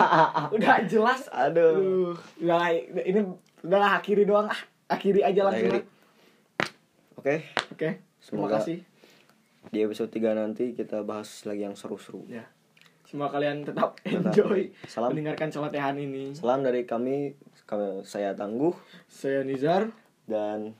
[0.51, 2.11] udah jelas Aduh.
[2.43, 3.23] udah ini
[3.63, 5.87] udah lah akhiri doang ah akhiri aja langsung.
[7.15, 7.89] Oke, oke
[8.19, 8.83] terima kasih
[9.69, 12.27] di episode 3 nanti kita bahas lagi yang seru-seru.
[12.27, 12.43] ya
[13.09, 14.31] semoga kalian tetap Tetap.
[14.31, 15.11] enjoy Salam.
[15.11, 17.33] mendengarkan celotehan ini Salam dari kami,
[17.65, 18.77] kami saya Tangguh
[19.09, 19.89] saya Nizar
[20.25, 20.77] dan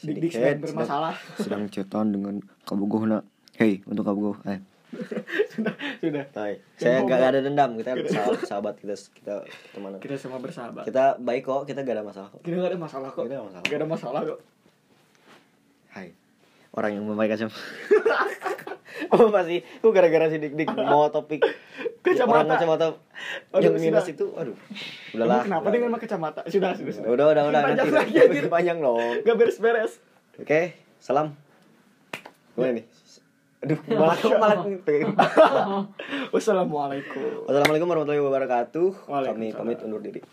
[0.00, 3.26] dik sedang bermasalah sedang cetan dengan kabogohna.
[3.54, 4.36] Hey, untuk kabogoh.
[4.44, 4.60] Eh,
[5.52, 6.58] sudah sudah Hai.
[6.74, 9.34] Saya gak ada dendam, kita sahabat, sahabat kita kita
[9.70, 9.98] teman.
[9.98, 12.40] kita semua bersahabat Kita baik kok, kita gak ada masalah kok.
[12.42, 13.64] kita gak ada masalah kok Kita nggak masalah.
[13.64, 14.40] gak ada masalah kok
[15.90, 16.08] Hai.
[16.70, 17.58] Orang yang memakai kacamata.
[19.14, 21.42] oh masih, aku gara-gara si dik dik mau topik
[22.00, 22.30] Kacamata.
[22.36, 22.86] orang kacamata
[23.50, 24.14] Aduh, yang minus sudah.
[24.14, 24.56] itu, aduh.
[25.14, 25.40] Udahlah.
[25.42, 25.72] Kenapa udah.
[25.72, 27.60] dengan pakai kacamata sudah sudah sudah Udah, udah, udah.
[27.64, 29.14] Panjang Nanti, lagi, nanti panjang dong.
[29.26, 29.92] gak beres-beres
[30.38, 30.60] Oke,
[30.98, 31.34] salam.
[32.54, 32.84] Gimana nih?
[33.60, 34.58] Aduh, malah malah
[36.34, 38.88] wassalamualaikum Wassalamualaikum warahmatullahi wabarakatuh.
[39.04, 40.24] Kami pamit undur diri.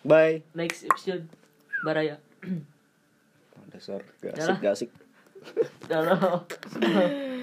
[0.00, 0.40] Bye.
[0.56, 1.28] Next episode
[1.84, 2.16] Baraya.
[3.74, 4.90] Dasar gak asik, gak asik.
[5.88, 6.44] 然后。